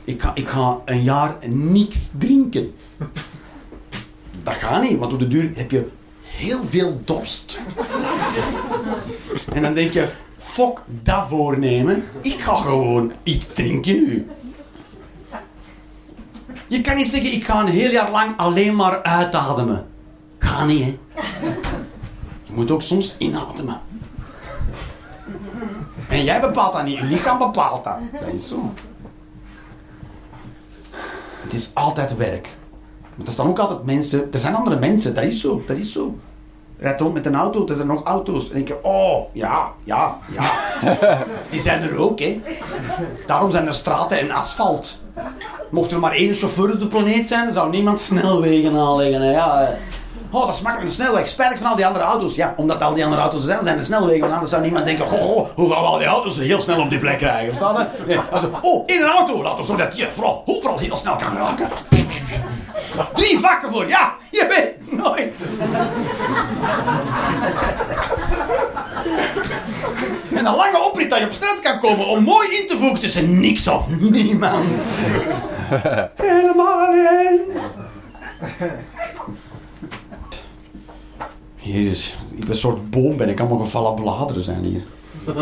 [0.03, 2.73] Ik ga, ik ga een jaar niks drinken.
[4.43, 5.87] Dat gaat niet, want op de duur heb je
[6.21, 7.59] heel veel dorst.
[9.53, 10.07] En dan denk je,
[10.37, 12.03] fuck dat voornemen.
[12.21, 14.27] Ik ga gewoon iets drinken nu.
[16.71, 19.85] Je kan niet zeggen, ik ga een heel jaar lang alleen maar uitademen.
[20.39, 20.97] Ga niet, hè.
[22.43, 23.81] Je moet ook soms inademen.
[26.09, 27.97] En jij bepaalt dat niet, je lichaam bepaalt dat.
[28.11, 28.73] Dat is zo.
[31.41, 32.57] Het is altijd werk.
[33.15, 35.91] Want er staan ook altijd mensen, er zijn andere mensen, dat is zo, dat is
[35.91, 36.19] zo.
[36.81, 38.49] Rijdt rond met een auto, er zijn nog auto's.
[38.49, 40.51] En denk je, oh, ja, ja, ja.
[41.51, 42.41] Die zijn er ook, hè.
[43.25, 44.99] Daarom zijn er straten en asfalt.
[45.69, 49.21] Mocht er maar één chauffeur op de planeet zijn, dan zou niemand snelwegen aanleggen.
[49.21, 49.31] Hè.
[49.31, 49.77] Ja,
[50.31, 51.27] oh, dat is makkelijk een snelweg.
[51.27, 52.35] Spijtig van al die andere auto's.
[52.35, 54.21] Ja, omdat al die andere auto's er zijn, zijn de snelwegen.
[54.21, 56.81] Want anders zou niemand denken, goh, goh, hoe gaan we al die auto's heel snel
[56.81, 57.55] op die plek krijgen?
[57.55, 57.87] Verstaan?
[58.07, 59.43] Nee, also, oh, in een auto.
[59.43, 61.67] Laten we zorgen dat je vooral, overal heel snel kan raken.
[63.13, 65.41] Drie vakken voor, ja, je weet nooit.
[70.35, 72.99] En een lange oprit dat je op snelheid kan komen om mooi in te voegen
[72.99, 74.97] tussen niks of niemand.
[76.15, 77.41] Helemaal alleen.
[81.55, 83.39] Jezus, ik ben een soort boom ben ik.
[83.39, 84.83] Allemaal gevallen bladeren zijn hier.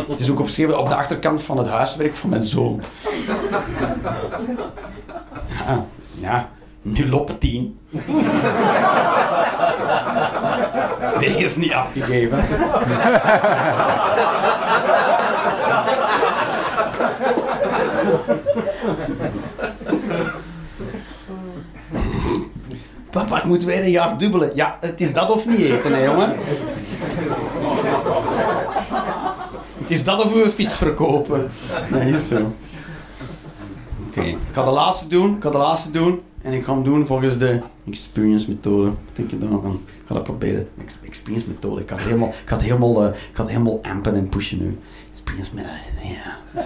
[0.10, 2.82] Het is ook opgeschreven op de achterkant van het huiswerk van mijn zoon.
[5.66, 5.86] Ja,
[6.20, 6.50] ja
[6.92, 7.80] 0 op 10.
[11.20, 12.46] Wegens niet afgegeven.
[23.12, 24.52] Papa, ik moet weer een jaar dubbelen.
[24.56, 26.36] Ja, het is dat of niet eten, hè, jongen.
[29.78, 31.50] Het is dat of we een fiets verkopen.
[31.90, 32.54] Nee, is zo.
[34.08, 35.36] Oké, ik ga de laatste doen.
[35.36, 36.22] Ik ga de laatste doen.
[36.42, 37.60] En ik ga hem doen volgens de
[37.90, 38.84] experience methode.
[38.86, 39.82] Wat denk je daarvan?
[39.86, 40.70] Ik ga dat proberen.
[40.86, 41.82] Ex- Experience methode.
[41.82, 44.80] Ik ga helemaal, ik ga helemaal, eh, ik ga helemaal ampen en pushen nu.
[45.12, 46.62] Experience methode, ja.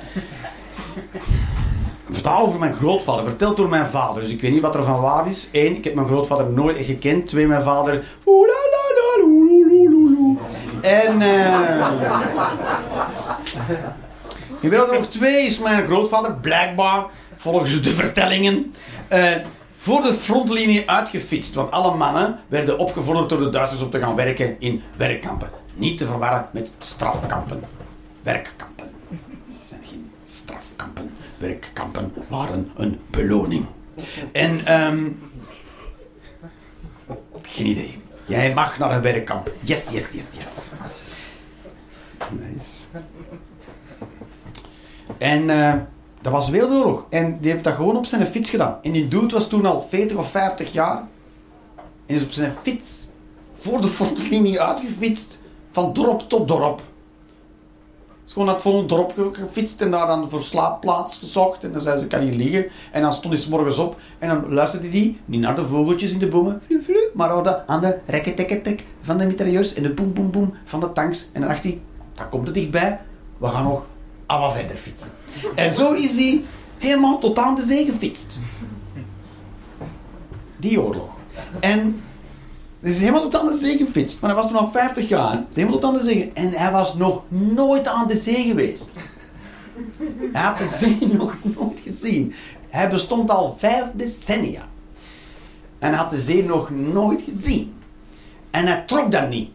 [2.07, 4.21] Een verhaal over mijn grootvader, verteld door mijn vader.
[4.21, 5.49] Dus ik weet niet wat er van waar is.
[5.51, 7.27] Eén, ik heb mijn grootvader nooit gekend.
[7.27, 8.03] Twee, mijn vader.
[10.81, 11.21] En.
[11.21, 11.81] eh
[14.59, 17.05] in Wereldoorlog 2 is mijn grootvader blijkbaar,
[17.35, 18.73] volgens de vertellingen,
[19.07, 19.31] eh,
[19.83, 21.53] voor de frontlinie uitgefietst.
[21.53, 25.49] Want alle mannen werden opgevorderd door de Duitsers om te gaan werken in werkkampen.
[25.73, 27.63] Niet te verwarren met strafkampen.
[28.21, 28.91] Werkkampen.
[29.59, 31.11] Het zijn geen strafkampen.
[31.37, 33.65] Werkkampen waren een beloning.
[34.31, 35.07] En, ehm
[37.41, 38.01] geen idee.
[38.25, 39.51] Jij mag naar een werkkamp.
[39.59, 40.71] Yes, yes, yes, yes.
[42.29, 42.83] Nice.
[45.17, 45.73] En eh,
[46.23, 47.05] dat was Wereldoorlog.
[47.09, 48.77] En die heeft dat gewoon op zijn fiets gedaan.
[48.81, 51.03] En die dude was toen al 40 of 50 jaar.
[52.05, 53.07] En is op zijn fiets
[53.53, 55.39] voor de frontlinie uitgefietst.
[55.71, 56.81] Van dorp tot dorp.
[58.25, 61.63] Is gewoon naar het volgende ge- gefietst en daar dan voor slaapplaats gezocht.
[61.63, 62.65] En dan zei ze, kan hier liggen.
[62.91, 66.11] En dan stond hij 's morgens op en dan luisterde hij niet naar de vogeltjes
[66.11, 66.61] in de bomen,
[67.13, 71.29] maar aan de rekketekketek van de mitrailleurs en de boem boem boem van de tanks.
[71.33, 71.81] En dan dacht hij,
[72.15, 72.99] dat komt er dichtbij,
[73.37, 73.85] we gaan nog
[74.25, 75.09] allemaal verder fietsen.
[75.55, 76.43] En zo is hij
[76.77, 78.39] helemaal tot aan de zee gefietst.
[80.57, 81.09] Die oorlog.
[81.59, 82.01] En
[82.79, 84.21] hij is helemaal tot aan de zee gefietst.
[84.21, 85.43] Maar hij was toen al 50 jaar.
[85.53, 86.31] Helemaal tot aan de zee.
[86.33, 88.89] En hij was nog nooit aan de zee geweest.
[90.33, 92.33] Hij had de zee nog nooit gezien.
[92.69, 94.67] Hij bestond al vijf decennia.
[95.79, 97.73] En had de zee nog nooit gezien.
[98.51, 99.49] En hij trok dat niet.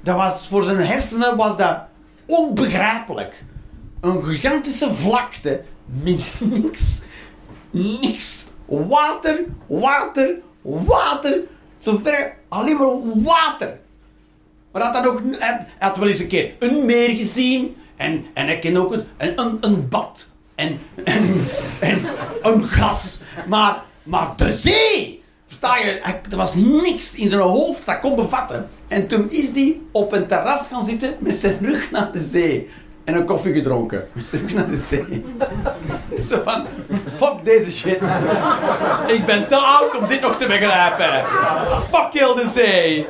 [0.00, 1.78] Dat was, voor zijn hersenen was dat
[2.26, 3.44] onbegrijpelijk.
[4.02, 7.00] Een gigantische vlakte met niks,
[7.70, 8.44] niks.
[8.64, 11.38] Water, water, water.
[11.78, 13.78] Zover alleen maar water.
[14.72, 17.76] Maar had, dan ook, hij had wel eens een keer een meer gezien.
[17.96, 20.26] En, en hij kende ook een, een, bad.
[20.54, 21.34] En, en,
[21.80, 22.04] en
[22.42, 23.20] een gas.
[23.46, 25.22] Maar, maar de zee!
[25.46, 26.00] Versta je?
[26.30, 28.68] Er was niks in zijn hoofd dat kon bevatten.
[28.88, 32.68] En toen is hij op een terras gaan zitten met zijn rug naar de zee.
[33.04, 34.08] En een koffie gedronken.
[34.12, 35.24] Met zijn rug naar de zee.
[36.28, 36.66] Zo van,
[37.16, 37.98] fuck deze shit.
[39.06, 41.24] Ik ben te oud om dit nog te begrijpen.
[41.90, 43.06] Fuck heel de zee.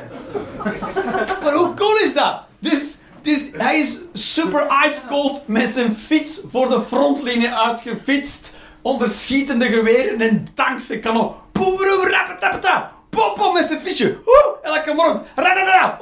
[1.43, 2.41] Maar hoe cool is dat?
[2.59, 8.53] Dus, dus hij is super ice cold met zijn fiets voor de frontlinie uitgefietst.
[8.81, 11.31] Onder schietende geweren en tanks en kanon.
[11.51, 12.91] Poem, poem, rapatapata.
[13.15, 14.17] Pop, pop met zijn fietsje.
[14.61, 15.23] Elke morgen.
[15.35, 15.97] Radadada.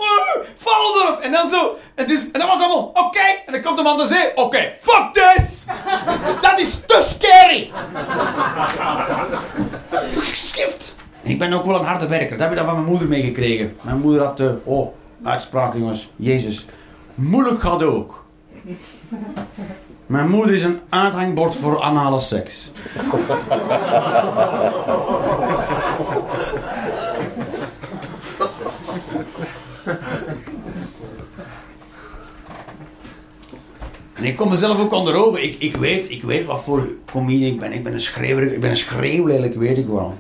[0.55, 1.19] Vallen erop.
[1.19, 1.77] En dan zo.
[1.95, 3.25] En, dus, en dat was allemaal oké.
[3.45, 4.35] En dan komt hem aan de zee.
[4.35, 5.65] Oké, fuck this.
[6.47, 7.71] Dat is te scary.
[10.13, 10.95] Toch geschift.
[11.21, 12.29] Ik ben ook wel een harde werker.
[12.29, 13.77] Dat heb ik dan van mijn moeder meegekregen.
[13.81, 14.93] Mijn moeder had, de oh,
[15.23, 16.09] uitspraak jongens.
[16.15, 16.65] Jezus.
[17.15, 18.23] Moeilijk gaat ook.
[20.05, 22.71] Mijn moeder is een uithangbord voor anale seks.
[34.21, 35.43] En ik kom mezelf ook onder ogen.
[35.43, 37.73] Ik, ik, weet, ik weet wat voor comedian ik ben.
[37.73, 38.53] Ik ben een schreeuwer.
[38.53, 40.17] Ik ben een schreeuwlelijk, weet ik wel.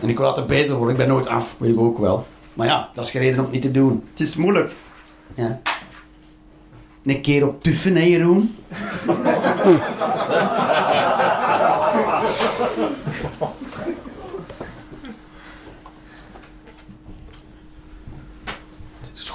[0.00, 0.90] En ik wil altijd beter worden.
[0.90, 2.26] Ik ben nooit af, weet ik ook wel.
[2.54, 4.04] Maar ja, dat is geen reden om het niet te doen.
[4.10, 4.72] Het is moeilijk.
[5.34, 5.60] Ja.
[7.04, 8.56] Een keer op tuffen, hè, Jeroen?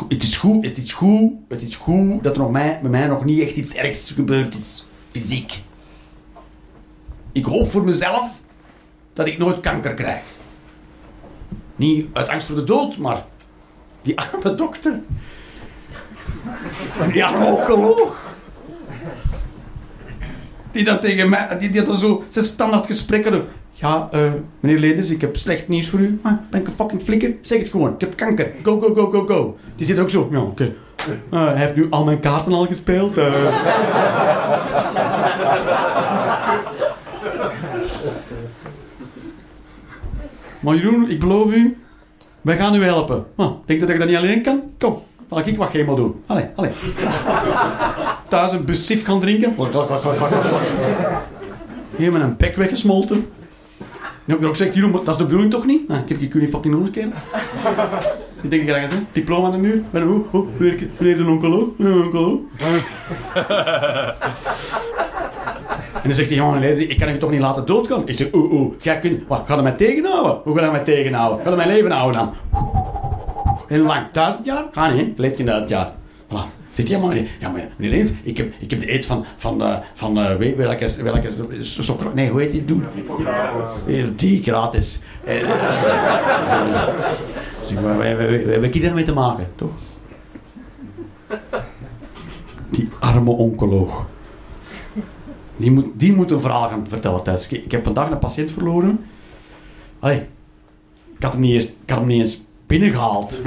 [0.07, 3.07] het is goed, het is goed, het is goed dat er nog mij, met mij
[3.07, 4.85] nog niet echt iets ergs gebeurd is.
[5.09, 5.61] Fysiek.
[7.31, 8.31] Ik hoop voor mezelf
[9.13, 10.23] dat ik nooit kanker krijg.
[11.75, 13.25] Niet uit angst voor de dood, maar
[14.01, 15.01] die arme dokter.
[17.11, 18.33] Die arme oncoloog.
[20.71, 23.47] Die dan tegen mij, die, die dan zo zijn standaard gesprekken.
[23.77, 26.19] Ja, eh, meneer Leders, ik heb slecht nieuws voor u.
[26.23, 27.33] Maar ben ik een fucking flikker?
[27.41, 28.51] Zeg het gewoon, ik heb kanker.
[28.63, 29.57] Go, go, go, go, go.
[29.75, 30.71] Die zit ook zo, ja, oké.
[31.31, 33.17] Eh, hij heeft nu al mijn kaarten al gespeeld.
[33.17, 33.33] eh.
[40.59, 41.77] Maar Jeroen, ik beloof u,
[42.41, 43.25] wij gaan u helpen.
[43.35, 44.61] Ah, denk dat ik dat niet alleen kan?
[44.79, 46.23] Kom, ga ik wat chemo doen.
[46.25, 46.71] Allee, allee.
[48.29, 49.53] Thuis een bussif gaan drinken.
[51.97, 53.29] Hier met een bek weggesmolten.
[54.25, 55.89] Nu ik ook gezegd, Jeroen, dat is de bedoeling toch niet?
[55.89, 57.07] Ah, ik heb je kun je fucking keer.
[58.41, 61.67] Ik denk ik ga zeggen, diploma aan de een hoe, hoe, meneer, een oncoloog.
[65.95, 68.07] En dan zegt die jongen, leider, ik kan je toch niet laten doodgaan?
[68.07, 70.41] Ik zeg, oeh, oeh, jij kunt, wat, ga je mij tegenhouden?
[70.43, 71.43] Hoe ga je mij tegenhouden?
[71.43, 72.33] Ga je mijn leven houden dan?
[73.67, 74.65] Heel lang, duizend jaar?
[74.71, 75.13] Ga niet, hè?
[75.15, 75.91] leeft in duizend jaar.
[76.75, 79.25] Zegt hij, ja, maar, ja, maar meneer Leens, ik heb, ik heb de eet van,
[79.37, 81.31] van, eh, van uh, weet, welke, welke,
[82.13, 82.83] nee, hoe heet die doen?
[84.15, 84.99] Die gratis.
[85.23, 85.41] Dus
[87.69, 89.71] ik, we, we, we, we hebben kinderen mee te maken, toch?
[92.69, 94.07] Die arme oncoloog.
[95.57, 97.47] Die moet, die moet een verhaal gaan vertellen thuis.
[97.47, 99.05] Ik, ik heb vandaag een patiënt verloren.
[99.99, 100.21] Allee,
[101.17, 103.41] ik had hem niet eens, ik had hem niet eens binnengehaald.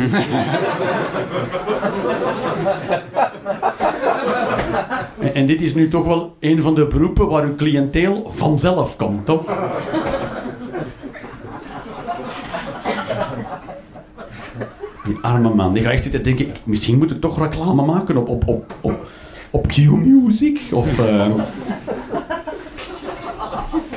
[5.18, 8.96] en, en dit is nu toch wel een van de beroepen waar uw cliënteel vanzelf
[8.96, 9.44] komt, toch?
[15.04, 18.28] Die arme man, die gaat echt zitten denken, misschien moet ik toch reclame maken op,
[18.28, 19.06] op, op, op,
[19.50, 20.60] op Q-Music.
[20.72, 20.98] Of...
[20.98, 21.26] eh,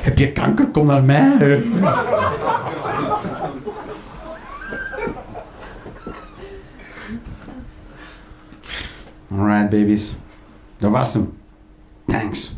[0.00, 0.66] heb je kanker?
[0.66, 1.62] Kom naar mij.
[9.32, 10.14] All right, babies.
[10.80, 11.38] There was some.
[12.06, 12.54] Thanks.